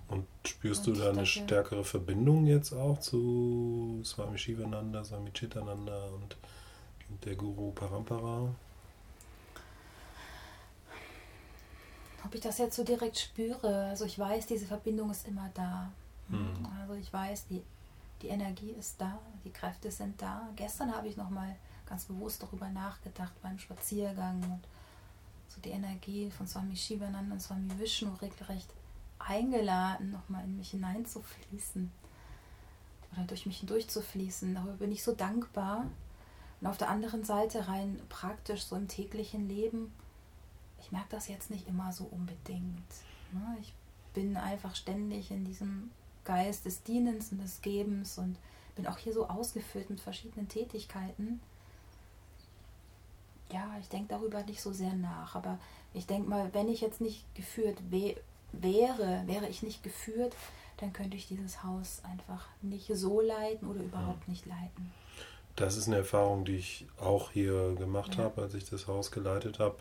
Und 0.08 0.26
spürst 0.46 0.86
und 0.86 0.96
du 0.96 1.00
da 1.00 1.10
eine 1.10 1.24
stärkere 1.24 1.84
Verbindung 1.84 2.46
jetzt 2.46 2.72
auch 2.72 2.98
zu 2.98 4.00
Swami 4.04 4.38
Shivananda, 4.38 5.04
Swami 5.04 5.30
Chitananda 5.32 6.06
und, 6.06 6.36
der 7.24 7.34
Guru 7.34 7.72
Parampara? 7.72 8.54
Ob 12.24 12.34
ich 12.34 12.40
das 12.40 12.58
jetzt 12.58 12.76
so 12.76 12.84
direkt 12.84 13.18
spüre, 13.18 13.86
also 13.86 14.06
ich 14.06 14.18
weiß, 14.18 14.46
diese 14.46 14.66
Verbindung 14.66 15.10
ist 15.10 15.28
immer 15.28 15.50
da. 15.52 15.90
Hm. 16.30 16.66
Also 16.80 16.94
ich 16.94 17.12
weiß, 17.12 17.46
die, 17.48 17.62
die 18.22 18.28
Energie 18.28 18.70
ist 18.70 18.98
da, 18.98 19.18
die 19.44 19.50
Kräfte 19.50 19.90
sind 19.90 20.20
da. 20.22 20.48
Gestern 20.56 20.94
habe 20.94 21.08
ich 21.08 21.16
nochmal 21.16 21.56
ganz 21.86 22.06
bewusst 22.06 22.42
darüber 22.42 22.68
nachgedacht 22.70 23.34
beim 23.42 23.58
Spaziergang 23.58 24.42
und 24.44 24.62
so 25.48 25.60
die 25.60 25.70
Energie 25.70 26.30
von 26.30 26.46
Swami 26.46 26.74
Shivananda 26.74 27.34
und 27.34 27.40
Swami 27.40 27.68
Vishnu 27.78 28.14
regelrecht 28.22 28.72
eingeladen, 29.22 30.10
nochmal 30.10 30.44
in 30.44 30.56
mich 30.56 30.70
hineinzufließen 30.70 31.90
oder 33.12 33.24
durch 33.24 33.46
mich 33.46 33.58
hindurchzufließen. 33.58 34.54
Darüber 34.54 34.74
bin 34.74 34.92
ich 34.92 35.02
so 35.02 35.12
dankbar, 35.12 35.86
Und 36.60 36.66
auf 36.66 36.78
der 36.78 36.90
anderen 36.90 37.24
Seite 37.24 37.68
rein 37.68 38.00
praktisch 38.08 38.64
so 38.64 38.76
im 38.76 38.88
täglichen 38.88 39.48
Leben, 39.48 39.92
ich 40.80 40.92
merke 40.92 41.08
das 41.10 41.28
jetzt 41.28 41.50
nicht 41.50 41.68
immer 41.68 41.92
so 41.92 42.04
unbedingt. 42.04 42.88
Ne? 43.32 43.56
Ich 43.60 43.72
bin 44.14 44.36
einfach 44.36 44.74
ständig 44.74 45.30
in 45.30 45.44
diesem 45.44 45.90
Geist 46.24 46.64
des 46.64 46.82
Dienens 46.82 47.32
und 47.32 47.38
des 47.38 47.62
Gebens 47.62 48.18
und 48.18 48.36
bin 48.76 48.86
auch 48.86 48.98
hier 48.98 49.12
so 49.12 49.28
ausgefüllt 49.28 49.90
mit 49.90 50.00
verschiedenen 50.00 50.48
Tätigkeiten. 50.48 51.40
Ja, 53.50 53.76
ich 53.80 53.88
denke 53.88 54.08
darüber 54.08 54.42
nicht 54.44 54.62
so 54.62 54.72
sehr 54.72 54.94
nach, 54.94 55.34
aber 55.34 55.58
ich 55.92 56.06
denke 56.06 56.28
mal, 56.28 56.54
wenn 56.54 56.68
ich 56.68 56.80
jetzt 56.80 57.00
nicht 57.00 57.22
geführt 57.34 57.78
wäre, 58.52 59.22
wäre 59.26 59.48
ich 59.48 59.62
nicht 59.62 59.82
geführt, 59.82 60.34
dann 60.78 60.92
könnte 60.92 61.16
ich 61.16 61.28
dieses 61.28 61.62
Haus 61.62 62.02
einfach 62.04 62.46
nicht 62.60 62.90
so 62.94 63.20
leiten 63.20 63.68
oder 63.68 63.80
überhaupt 63.80 64.28
nicht 64.28 64.46
leiten. 64.46 64.92
Das 65.56 65.76
ist 65.76 65.86
eine 65.86 65.98
Erfahrung, 65.98 66.44
die 66.44 66.56
ich 66.56 66.86
auch 66.98 67.30
hier 67.30 67.74
gemacht 67.74 68.16
ja. 68.16 68.24
habe, 68.24 68.42
als 68.42 68.54
ich 68.54 68.68
das 68.68 68.86
Haus 68.86 69.10
geleitet 69.10 69.58
habe, 69.58 69.76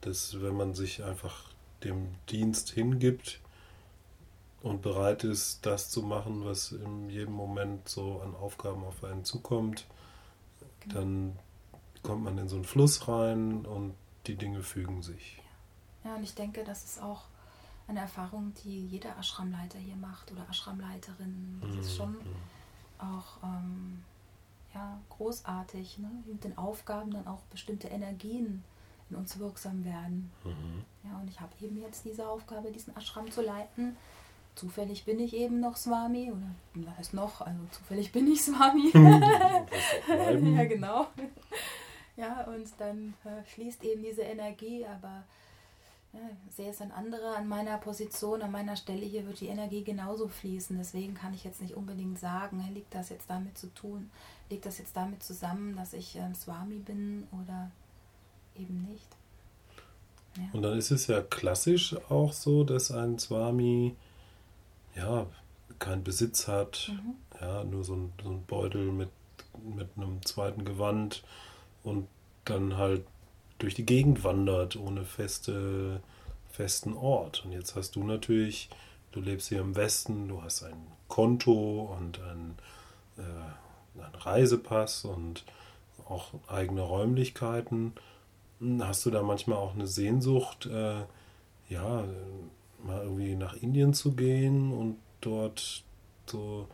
dass 0.00 0.40
wenn 0.40 0.56
man 0.56 0.74
sich 0.74 1.02
einfach 1.02 1.50
dem 1.82 2.14
Dienst 2.30 2.70
hingibt 2.70 3.40
und 4.62 4.82
bereit 4.82 5.24
ist, 5.24 5.66
das 5.66 5.90
zu 5.90 6.02
machen, 6.02 6.44
was 6.44 6.72
in 6.72 7.10
jedem 7.10 7.34
Moment 7.34 7.88
so 7.88 8.20
an 8.24 8.34
Aufgaben 8.34 8.84
auf 8.84 9.04
einen 9.04 9.24
zukommt, 9.24 9.86
genau. 10.80 10.94
dann 10.94 11.38
kommt 12.02 12.24
man 12.24 12.38
in 12.38 12.48
so 12.48 12.56
einen 12.56 12.64
Fluss 12.64 13.08
rein 13.08 13.66
und 13.66 13.94
die 14.26 14.36
Dinge 14.36 14.62
fügen 14.62 15.02
sich. 15.02 15.42
Ja, 16.04 16.14
und 16.16 16.22
ich 16.22 16.34
denke, 16.34 16.64
das 16.64 16.84
ist 16.84 17.02
auch 17.02 17.24
eine 17.86 18.00
Erfahrung, 18.00 18.52
die 18.64 18.86
jeder 18.86 19.16
Ashramleiter 19.18 19.78
hier 19.78 19.96
macht 19.96 20.32
oder 20.32 20.46
Ashramleiterin. 20.48 21.58
Das 21.60 21.70
mhm. 21.70 21.80
ist 21.80 21.96
schon 21.96 22.16
auch 22.98 23.42
ähm, 23.42 24.02
ja, 24.74 24.98
großartig, 25.10 25.98
ne? 25.98 26.10
mit 26.26 26.44
den 26.44 26.56
Aufgaben 26.56 27.10
dann 27.10 27.26
auch 27.26 27.42
bestimmte 27.50 27.88
Energien 27.88 28.64
in 29.10 29.16
uns 29.16 29.38
wirksam 29.38 29.84
werden. 29.84 30.30
Mhm. 30.44 30.84
Ja, 31.04 31.18
und 31.18 31.28
ich 31.28 31.40
habe 31.40 31.52
eben 31.60 31.80
jetzt 31.80 32.04
diese 32.04 32.26
Aufgabe, 32.26 32.70
diesen 32.70 32.96
Ashram 32.96 33.30
zu 33.30 33.42
leiten. 33.42 33.96
Zufällig 34.54 35.04
bin 35.04 35.18
ich 35.18 35.34
eben 35.34 35.60
noch 35.60 35.76
Swami, 35.76 36.30
oder 36.30 36.86
was 36.86 36.98
heißt 36.98 37.14
noch, 37.14 37.40
also 37.40 37.60
zufällig 37.72 38.12
bin 38.12 38.30
ich 38.30 38.42
Swami. 38.42 38.92
ja, 40.56 40.64
genau. 40.64 41.08
Ja, 42.16 42.44
und 42.44 42.68
dann 42.78 43.14
äh, 43.24 43.42
fließt 43.42 43.82
eben 43.82 44.02
diese 44.02 44.22
Energie, 44.22 44.86
aber 44.86 45.24
ja, 46.14 46.20
sehe 46.48 46.70
es 46.70 46.80
ein 46.80 46.92
anderer 46.92 47.36
an 47.36 47.48
meiner 47.48 47.76
Position, 47.78 48.42
an 48.42 48.52
meiner 48.52 48.76
Stelle 48.76 49.04
hier 49.04 49.26
wird 49.26 49.40
die 49.40 49.48
Energie 49.48 49.82
genauso 49.82 50.28
fließen. 50.28 50.76
Deswegen 50.78 51.14
kann 51.14 51.34
ich 51.34 51.44
jetzt 51.44 51.60
nicht 51.60 51.74
unbedingt 51.74 52.18
sagen, 52.18 52.64
liegt 52.72 52.94
das 52.94 53.08
jetzt 53.08 53.28
damit 53.28 53.58
zu 53.58 53.72
tun, 53.74 54.10
liegt 54.48 54.64
das 54.64 54.78
jetzt 54.78 54.96
damit 54.96 55.22
zusammen, 55.22 55.76
dass 55.76 55.92
ich 55.92 56.18
ein 56.20 56.34
Swami 56.34 56.78
bin 56.78 57.26
oder 57.32 57.70
eben 58.54 58.86
nicht. 58.90 59.08
Ja. 60.36 60.44
Und 60.52 60.62
dann 60.62 60.78
ist 60.78 60.90
es 60.90 61.08
ja 61.08 61.20
klassisch 61.20 61.96
auch 62.08 62.32
so, 62.32 62.64
dass 62.64 62.90
ein 62.92 63.18
Swami 63.18 63.96
ja 64.94 65.26
keinen 65.80 66.04
Besitz 66.04 66.46
hat, 66.46 66.92
mhm. 66.92 67.14
ja, 67.40 67.64
nur 67.64 67.82
so 67.82 67.94
ein, 67.94 68.12
so 68.22 68.30
ein 68.30 68.44
Beutel 68.46 68.92
mit, 68.92 69.10
mit 69.64 69.88
einem 69.96 70.24
zweiten 70.24 70.64
Gewand 70.64 71.24
und 71.82 72.06
dann 72.44 72.76
halt 72.76 73.04
durch 73.58 73.74
die 73.74 73.86
Gegend 73.86 74.24
wandert, 74.24 74.76
ohne 74.76 75.04
feste, 75.04 76.00
festen 76.50 76.94
Ort. 76.94 77.44
Und 77.44 77.52
jetzt 77.52 77.76
hast 77.76 77.96
du 77.96 78.04
natürlich, 78.04 78.68
du 79.12 79.20
lebst 79.20 79.48
hier 79.48 79.60
im 79.60 79.76
Westen, 79.76 80.28
du 80.28 80.42
hast 80.42 80.62
ein 80.64 80.86
Konto 81.08 81.94
und 81.98 82.20
ein, 82.20 82.54
äh, 83.18 84.02
einen 84.02 84.14
Reisepass 84.14 85.04
und 85.04 85.44
auch 86.08 86.32
eigene 86.48 86.82
Räumlichkeiten. 86.82 87.92
Hast 88.80 89.06
du 89.06 89.10
da 89.10 89.22
manchmal 89.22 89.58
auch 89.58 89.74
eine 89.74 89.86
Sehnsucht, 89.86 90.66
äh, 90.66 91.02
ja, 91.68 92.04
mal 92.82 93.02
irgendwie 93.02 93.34
nach 93.36 93.54
Indien 93.54 93.94
zu 93.94 94.12
gehen 94.12 94.72
und 94.72 94.96
dort 95.20 95.84
so, 96.26 96.68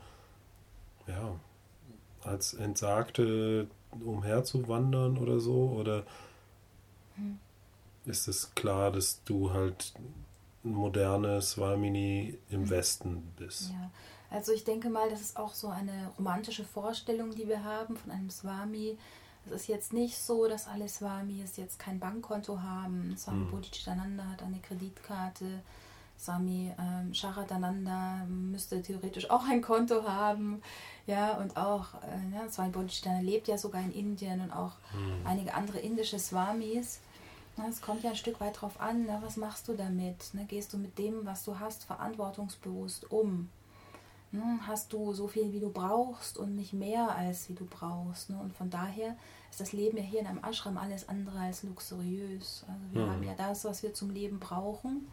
ja, 1.07 1.37
als 2.23 2.55
Entsagte 2.55 3.69
umherzuwandern 4.05 5.19
oder 5.19 5.41
so? 5.41 5.75
Oder. 5.79 6.05
Ist 8.05 8.29
es 8.29 8.55
klar, 8.55 8.91
dass 8.91 9.23
du 9.25 9.53
halt 9.53 9.95
ein 10.65 10.73
modernes 10.73 11.53
Swamini 11.53 12.39
im 12.51 12.63
hm. 12.63 12.71
Westen 12.71 13.33
bist? 13.37 13.71
Ja, 13.71 13.91
also 14.31 14.53
ich 14.53 14.65
denke 14.65 14.91
mal, 14.91 15.11
das 15.11 15.21
ist 15.21 15.37
auch 15.37 15.55
so 15.55 15.69
eine 15.69 16.13
romantische 16.19 16.65
Vorstellung, 16.65 17.35
die 17.35 17.49
wir 17.49 17.65
haben 17.65 17.97
von 17.97 18.11
einem 18.11 18.31
Swami. 18.31 18.97
Es 19.47 19.53
ist 19.53 19.69
jetzt 19.69 19.93
nicht 19.93 20.19
so, 20.19 20.47
dass 20.49 20.67
alle 20.67 20.89
Swamis 20.89 21.57
jetzt 21.57 21.79
kein 21.79 21.99
Bankkonto 21.99 22.61
haben. 22.61 23.17
Swami 23.17 23.45
hm. 23.45 23.51
Bodhicitananda 23.51 24.25
hat 24.25 24.43
eine 24.43 24.61
Kreditkarte. 24.61 25.63
Swami 26.21 26.73
ähm, 26.79 27.15
Sharadananda 27.15 28.27
müsste 28.29 28.83
theoretisch 28.83 29.31
auch 29.31 29.49
ein 29.49 29.63
Konto 29.63 30.05
haben. 30.05 30.61
Ja, 31.07 31.39
und 31.39 31.57
auch 31.57 31.95
äh, 31.95 32.35
ja, 32.35 32.49
Swami 32.51 32.71
Bodhicitta 32.71 33.21
lebt 33.21 33.49
ja 33.49 33.57
sogar 33.57 33.81
in 33.81 33.93
Indien 33.93 34.41
und 34.41 34.53
auch 34.53 34.73
mhm. 34.93 35.27
einige 35.27 35.55
andere 35.55 35.79
indische 35.79 36.19
Swamis. 36.19 37.01
Es 37.69 37.83
kommt 37.83 38.05
ja 38.05 38.11
ein 38.11 38.17
Stück 38.17 38.41
weit 38.41 38.61
drauf 38.61 38.81
an, 38.81 39.03
ne, 39.05 39.19
was 39.23 39.37
machst 39.37 39.69
du 39.69 39.75
damit? 39.75 40.33
Ne? 40.33 40.47
Gehst 40.47 40.73
du 40.73 40.79
mit 40.79 40.97
dem, 40.99 41.27
was 41.27 41.45
du 41.45 41.59
hast, 41.59 41.85
verantwortungsbewusst 41.85 43.11
um? 43.11 43.51
Ne? 44.33 44.61
Hast 44.67 44.93
du 44.93 45.13
so 45.13 45.29
viel, 45.29 45.53
wie 45.53 45.61
du 45.61 45.71
brauchst 45.71 46.39
und 46.39 46.55
nicht 46.55 46.73
mehr, 46.73 47.15
als 47.15 47.49
wie 47.49 47.55
du 47.55 47.67
brauchst? 47.67 48.31
Ne? 48.31 48.39
Und 48.39 48.55
von 48.55 48.71
daher 48.71 49.17
ist 49.51 49.61
das 49.61 49.73
Leben 49.73 49.99
ja 49.99 50.03
hier 50.03 50.21
in 50.21 50.27
einem 50.27 50.43
Ashram 50.43 50.79
alles 50.79 51.09
andere 51.09 51.39
als 51.39 51.63
luxuriös. 51.63 52.65
Also 52.67 52.85
wir 52.93 53.07
mhm. 53.07 53.11
haben 53.11 53.23
ja 53.25 53.35
das, 53.37 53.65
was 53.65 53.83
wir 53.83 53.93
zum 53.93 54.11
Leben 54.11 54.39
brauchen. 54.39 55.07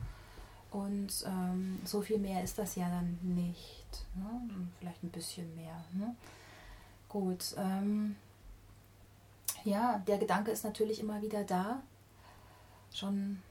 Und 0.72 1.10
ähm, 1.26 1.80
so 1.86 2.02
viel 2.02 2.18
mehr 2.18 2.44
ist 2.44 2.58
das 2.60 2.76
ja 2.76 2.90
dann 2.90 3.18
nicht. 3.22 4.06
Ne? 4.16 4.42
Vielleicht 4.80 5.04
ein 5.04 5.10
bisschen 5.10 5.56
mehr. 5.56 5.84
Ne? 5.94 6.16
Gut. 7.10 7.56
Ähm, 7.58 8.16
ja, 9.64 10.00
der 10.00 10.18
Gedanke 10.18 10.52
ist 10.52 10.64
natürlich 10.64 11.00
immer 11.00 11.22
wieder 11.22 11.44
da, 11.44 11.82
schon 12.94 13.42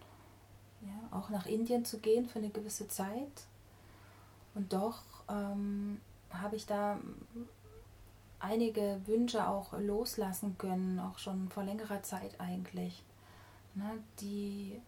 ja, 0.82 1.18
auch 1.18 1.30
nach 1.30 1.46
Indien 1.46 1.84
zu 1.84 1.98
gehen 1.98 2.28
für 2.28 2.38
eine 2.38 2.50
gewisse 2.50 2.88
Zeit. 2.88 3.46
Und 4.54 4.72
doch 4.72 5.02
ähm, 5.28 6.00
habe 6.30 6.56
ich 6.56 6.66
da 6.66 6.98
einige 8.38 9.00
Wünsche 9.06 9.46
auch 9.48 9.72
loslassen 9.78 10.56
können, 10.58 11.00
auch 11.00 11.18
schon 11.18 11.48
vor 11.48 11.64
längerer 11.64 12.02
Zeit 12.02 12.40
eigentlich, 12.40 13.02
ne, 13.74 13.98
die 14.20 14.80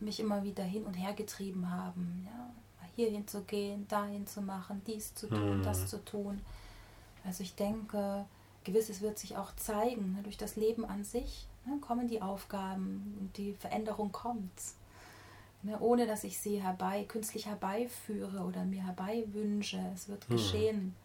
mich 0.00 0.20
immer 0.20 0.42
wieder 0.42 0.64
hin 0.64 0.84
und 0.84 0.94
her 0.94 1.12
getrieben 1.14 1.70
haben. 1.70 2.26
Ja, 2.26 2.50
hier 2.96 3.10
hinzugehen, 3.10 3.86
dahin 3.88 4.26
zu 4.26 4.40
machen, 4.40 4.82
dies 4.86 5.14
zu 5.14 5.28
tun, 5.28 5.58
mhm. 5.58 5.62
das 5.62 5.86
zu 5.86 6.02
tun. 6.04 6.40
Also 7.24 7.42
ich 7.42 7.54
denke, 7.54 8.24
gewisses 8.64 9.02
wird 9.02 9.18
sich 9.18 9.36
auch 9.36 9.54
zeigen. 9.56 10.14
Ne, 10.14 10.22
durch 10.22 10.38
das 10.38 10.56
Leben 10.56 10.84
an 10.84 11.04
sich 11.04 11.46
ne, 11.66 11.78
kommen 11.80 12.08
die 12.08 12.22
Aufgaben 12.22 13.16
und 13.20 13.36
die 13.36 13.52
Veränderung 13.52 14.12
kommt. 14.12 14.50
Ne, 15.62 15.78
ohne 15.78 16.06
dass 16.06 16.24
ich 16.24 16.38
sie 16.38 16.62
herbei, 16.62 17.04
künstlich 17.04 17.46
herbeiführe 17.46 18.40
oder 18.40 18.64
mir 18.64 18.84
herbeiwünsche. 18.84 19.80
Es 19.94 20.08
wird 20.08 20.28
mhm. 20.30 20.34
geschehen. 20.34 20.96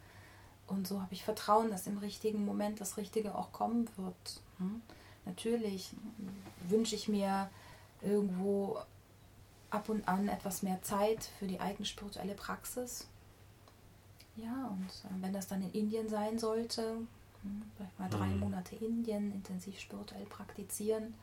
Und 0.66 0.88
so 0.88 1.02
habe 1.02 1.12
ich 1.12 1.24
Vertrauen, 1.24 1.70
dass 1.70 1.86
im 1.86 1.98
richtigen 1.98 2.44
Moment 2.46 2.80
das 2.80 2.96
Richtige 2.96 3.34
auch 3.34 3.52
kommen 3.52 3.88
wird. 3.96 4.40
Hm? 4.58 4.80
Natürlich 5.26 5.90
wünsche 6.68 6.94
ich 6.94 7.08
mir 7.08 7.50
irgendwo 8.02 8.78
ab 9.70 9.88
und 9.88 10.06
an 10.06 10.28
etwas 10.28 10.62
mehr 10.62 10.82
Zeit 10.82 11.24
für 11.38 11.46
die 11.46 11.60
eigene 11.60 11.86
spirituelle 11.86 12.34
Praxis. 12.34 13.08
Ja, 14.36 14.68
und 14.68 14.88
äh, 15.04 15.22
wenn 15.22 15.32
das 15.32 15.48
dann 15.48 15.62
in 15.62 15.72
Indien 15.72 16.08
sein 16.08 16.38
sollte, 16.38 16.96
hm, 17.42 17.62
vielleicht 17.76 17.98
mal 17.98 18.10
drei 18.10 18.26
mhm. 18.26 18.40
Monate 18.40 18.76
Indien, 18.76 19.32
intensiv 19.32 19.78
spirituell 19.78 20.24
praktizieren, 20.26 21.14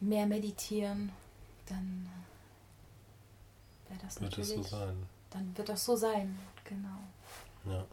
mehr 0.00 0.26
meditieren, 0.26 1.12
dann 1.66 2.08
wäre 3.88 4.00
das 4.02 4.20
wird 4.20 4.30
natürlich. 4.30 4.56
Das 4.60 4.70
so 4.70 4.76
sein. 4.76 5.06
Dann 5.30 5.56
wird 5.56 5.68
das 5.68 5.84
so 5.84 5.96
sein, 5.96 6.38
genau. 6.64 6.98
Ja. 7.64 7.84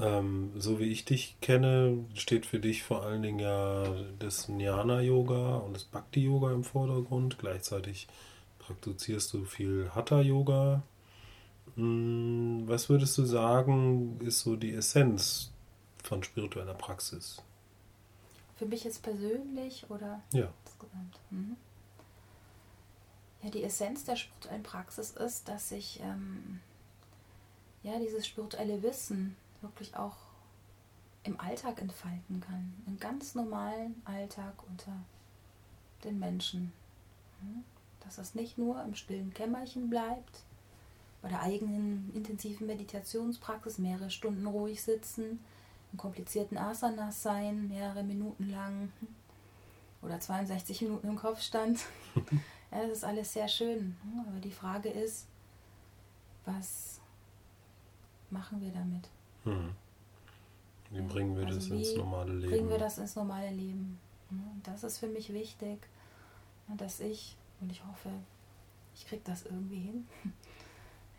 Ähm, 0.00 0.52
so 0.56 0.78
wie 0.78 0.90
ich 0.90 1.04
dich 1.04 1.36
kenne, 1.40 2.04
steht 2.14 2.46
für 2.46 2.60
dich 2.60 2.84
vor 2.84 3.02
allen 3.02 3.22
Dingen 3.22 3.40
ja 3.40 3.84
das 4.18 4.46
Jnana-Yoga 4.46 5.56
und 5.56 5.74
das 5.74 5.84
Bhakti-Yoga 5.84 6.52
im 6.52 6.64
Vordergrund. 6.64 7.38
Gleichzeitig 7.38 8.06
praktizierst 8.60 9.32
du 9.32 9.44
viel 9.44 9.90
Hatha-Yoga. 9.94 10.82
Hm, 11.74 12.62
was 12.66 12.88
würdest 12.88 13.18
du 13.18 13.24
sagen, 13.24 14.20
ist 14.20 14.40
so 14.40 14.56
die 14.56 14.72
Essenz 14.72 15.50
von 16.04 16.22
spiritueller 16.22 16.74
Praxis? 16.74 17.42
Für 18.56 18.66
mich 18.66 18.84
jetzt 18.84 19.02
persönlich 19.02 19.84
oder 19.88 20.20
ja. 20.32 20.52
insgesamt? 20.64 21.20
Mhm. 21.30 21.56
Ja, 23.42 23.50
die 23.50 23.62
Essenz 23.62 24.04
der 24.04 24.16
spirituellen 24.16 24.62
Praxis 24.62 25.10
ist, 25.10 25.48
dass 25.48 25.70
ich 25.70 26.00
ähm, 26.00 26.60
ja 27.82 27.98
dieses 27.98 28.26
spirituelle 28.26 28.82
Wissen 28.82 29.36
wirklich 29.60 29.96
auch 29.96 30.16
im 31.24 31.38
Alltag 31.40 31.80
entfalten 31.80 32.40
kann. 32.40 32.74
Im 32.86 32.98
ganz 32.98 33.34
normalen 33.34 34.00
Alltag 34.04 34.54
unter 34.68 34.92
den 36.04 36.18
Menschen. 36.18 36.72
Hm? 37.40 37.64
Dass 38.00 38.18
es 38.18 38.34
nicht 38.34 38.58
nur 38.58 38.82
im 38.82 38.94
stillen 38.94 39.32
Kämmerchen 39.34 39.90
bleibt, 39.90 40.44
bei 41.20 41.28
der 41.28 41.42
eigenen 41.42 42.10
intensiven 42.14 42.66
Meditationspraxis 42.66 43.78
mehrere 43.78 44.10
Stunden 44.10 44.46
ruhig 44.46 44.82
sitzen, 44.82 45.44
in 45.92 45.98
komplizierten 45.98 46.56
Asanas 46.56 47.22
sein, 47.22 47.68
mehrere 47.68 48.04
Minuten 48.04 48.50
lang 48.50 48.92
hm? 49.00 49.08
oder 50.02 50.20
62 50.20 50.82
Minuten 50.82 51.08
im 51.08 51.16
Kopfstand. 51.16 51.80
ja, 52.70 52.82
das 52.82 52.98
ist 52.98 53.04
alles 53.04 53.32
sehr 53.32 53.48
schön. 53.48 53.96
Hm? 54.02 54.24
Aber 54.28 54.40
die 54.40 54.52
Frage 54.52 54.88
ist, 54.88 55.26
was 56.44 57.00
machen 58.30 58.60
wir 58.60 58.70
damit? 58.70 59.08
Hm. 59.44 59.74
Wie 60.90 61.00
bringen 61.02 61.36
wir 61.36 61.46
also 61.46 61.58
das 61.58 61.68
ins 61.68 61.96
normale 61.96 62.32
Leben? 62.32 62.50
Bringen 62.50 62.70
wir 62.70 62.78
das 62.78 62.98
ins 62.98 63.16
normale 63.16 63.50
Leben? 63.50 63.98
Das 64.62 64.84
ist 64.84 64.98
für 64.98 65.06
mich 65.06 65.32
wichtig, 65.32 65.78
dass 66.76 67.00
ich, 67.00 67.36
und 67.60 67.70
ich 67.70 67.84
hoffe, 67.84 68.10
ich 68.94 69.06
kriege 69.06 69.22
das 69.24 69.44
irgendwie 69.44 69.80
hin, 69.80 70.08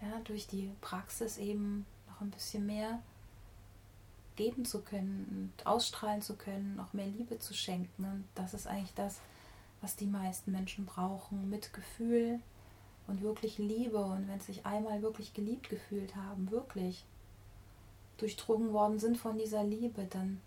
ja, 0.02 0.20
durch 0.24 0.48
die 0.48 0.72
Praxis 0.82 1.38
eben 1.38 1.86
noch 2.08 2.22
ein 2.22 2.32
bisschen 2.32 2.66
mehr 2.66 3.00
geben 4.36 4.64
zu 4.64 4.82
können 4.82 5.52
und 5.58 5.68
ausstrahlen 5.68 6.22
zu 6.22 6.36
können, 6.36 6.76
noch 6.76 6.94
mehr 6.94 7.08
Liebe 7.08 7.40
zu 7.40 7.54
schenken. 7.54 8.06
Und 8.06 8.24
das 8.36 8.54
ist 8.54 8.68
eigentlich 8.68 8.94
das, 8.96 9.20
was 9.82 9.96
die 9.96 10.08
meisten 10.08 10.52
Menschen 10.52 10.86
brauchen. 10.86 11.50
Mitgefühl 11.50 12.40
und 13.08 13.22
wirklich 13.22 13.58
Liebe. 13.58 13.98
Und 13.98 14.28
wenn 14.28 14.40
sie 14.40 14.54
sich 14.54 14.66
einmal 14.66 15.02
wirklich 15.02 15.34
geliebt 15.34 15.70
gefühlt 15.70 16.16
haben, 16.16 16.52
wirklich, 16.52 17.06
durchdrungen 18.22 18.74
worden 18.74 19.00
sind 19.00 19.18
von 19.18 19.38
dieser 19.38 19.64
Liebe, 19.64 20.06
dann 20.10 20.42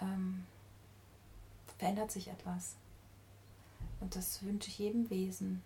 ähm, 0.00 0.44
verändert 1.78 2.10
sich 2.10 2.28
etwas. 2.28 2.76
Und 4.00 4.14
das 4.16 4.42
wünsche 4.42 4.68
ich 4.68 4.78
jedem 4.78 5.08
Wesen. 5.10 5.62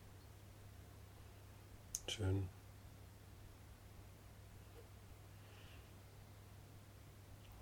Schön. 2.07 2.49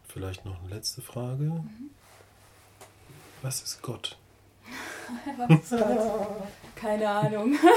Vielleicht 0.04 0.44
noch 0.44 0.58
eine 0.60 0.74
letzte 0.74 1.02
Frage. 1.02 1.44
Mhm. 1.44 1.90
Was 3.42 3.62
ist 3.62 3.80
Gott? 3.80 4.18
Was 5.36 5.50
ist 5.50 5.70
Gott? 5.70 6.48
Keine 6.74 7.08
Ahnung. 7.08 7.56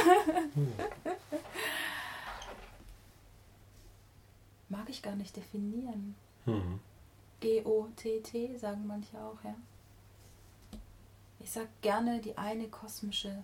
Hm. 0.56 0.72
Mag 4.74 4.90
ich 4.90 5.02
gar 5.02 5.16
nicht 5.16 5.38
definieren. 5.38 6.16
Mhm. 6.46 6.80
G-O-T-T 7.40 8.58
sagen 8.58 8.88
manche 8.88 9.18
auch, 9.20 9.38
ja. 9.44 9.56
Ich 11.40 11.52
sag 11.52 11.68
gerne 11.82 12.20
die 12.20 12.38
eine 12.38 12.68
kosmische 12.68 13.44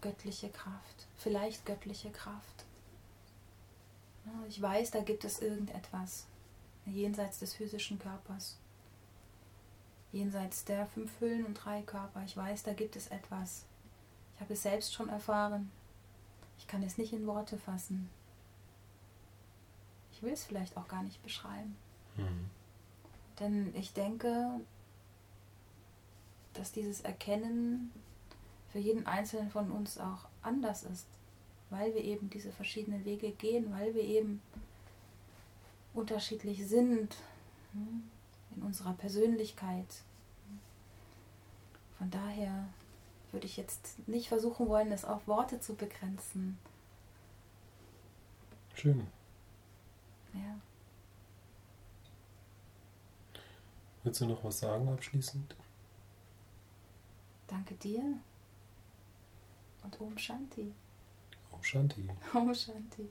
göttliche 0.00 0.48
Kraft, 0.50 1.06
vielleicht 1.16 1.66
göttliche 1.66 2.10
Kraft. 2.10 2.64
Ich 4.48 4.60
weiß, 4.60 4.92
da 4.92 5.00
gibt 5.00 5.24
es 5.24 5.40
irgendetwas 5.40 6.26
jenseits 6.86 7.38
des 7.40 7.54
physischen 7.54 7.98
Körpers, 7.98 8.56
jenseits 10.12 10.64
der 10.64 10.86
fünf 10.86 11.20
Hüllen 11.20 11.46
und 11.46 11.54
drei 11.54 11.82
Körper. 11.82 12.22
Ich 12.24 12.36
weiß, 12.36 12.62
da 12.62 12.72
gibt 12.74 12.94
es 12.94 13.08
etwas. 13.08 13.64
Ich 14.34 14.40
habe 14.40 14.52
es 14.52 14.62
selbst 14.62 14.92
schon 14.92 15.08
erfahren. 15.08 15.70
Ich 16.58 16.66
kann 16.66 16.82
es 16.82 16.98
nicht 16.98 17.12
in 17.12 17.26
Worte 17.26 17.58
fassen 17.58 18.08
ich 20.22 20.26
will 20.26 20.34
es 20.34 20.44
vielleicht 20.44 20.76
auch 20.76 20.86
gar 20.86 21.02
nicht 21.02 21.20
beschreiben. 21.24 21.74
Mhm. 22.16 22.48
Denn 23.40 23.74
ich 23.74 23.92
denke, 23.92 24.60
dass 26.52 26.70
dieses 26.70 27.00
Erkennen 27.00 27.90
für 28.70 28.78
jeden 28.78 29.06
Einzelnen 29.06 29.50
von 29.50 29.72
uns 29.72 29.98
auch 29.98 30.28
anders 30.42 30.84
ist, 30.84 31.06
weil 31.70 31.92
wir 31.94 32.04
eben 32.04 32.30
diese 32.30 32.52
verschiedenen 32.52 33.04
Wege 33.04 33.32
gehen, 33.32 33.72
weil 33.72 33.94
wir 33.94 34.02
eben 34.04 34.40
unterschiedlich 35.92 36.68
sind 36.68 37.16
hm, 37.72 38.04
in 38.54 38.62
unserer 38.62 38.92
Persönlichkeit. 38.92 40.04
Von 41.98 42.12
daher 42.12 42.68
würde 43.32 43.46
ich 43.46 43.56
jetzt 43.56 44.06
nicht 44.06 44.28
versuchen 44.28 44.68
wollen, 44.68 44.92
es 44.92 45.04
auf 45.04 45.26
Worte 45.26 45.58
zu 45.58 45.74
begrenzen. 45.74 46.58
Schön. 48.74 49.08
Ja. 50.34 50.60
Willst 54.02 54.20
du 54.20 54.26
noch 54.26 54.42
was 54.42 54.58
sagen 54.58 54.88
abschließend? 54.88 55.54
Danke 57.46 57.74
dir. 57.74 58.02
Und 59.82 60.00
Om 60.00 60.16
Shanti. 60.18 60.72
Om 61.50 61.62
Shanti. 61.62 62.08
Om 62.34 62.54
Shanti. 62.54 63.08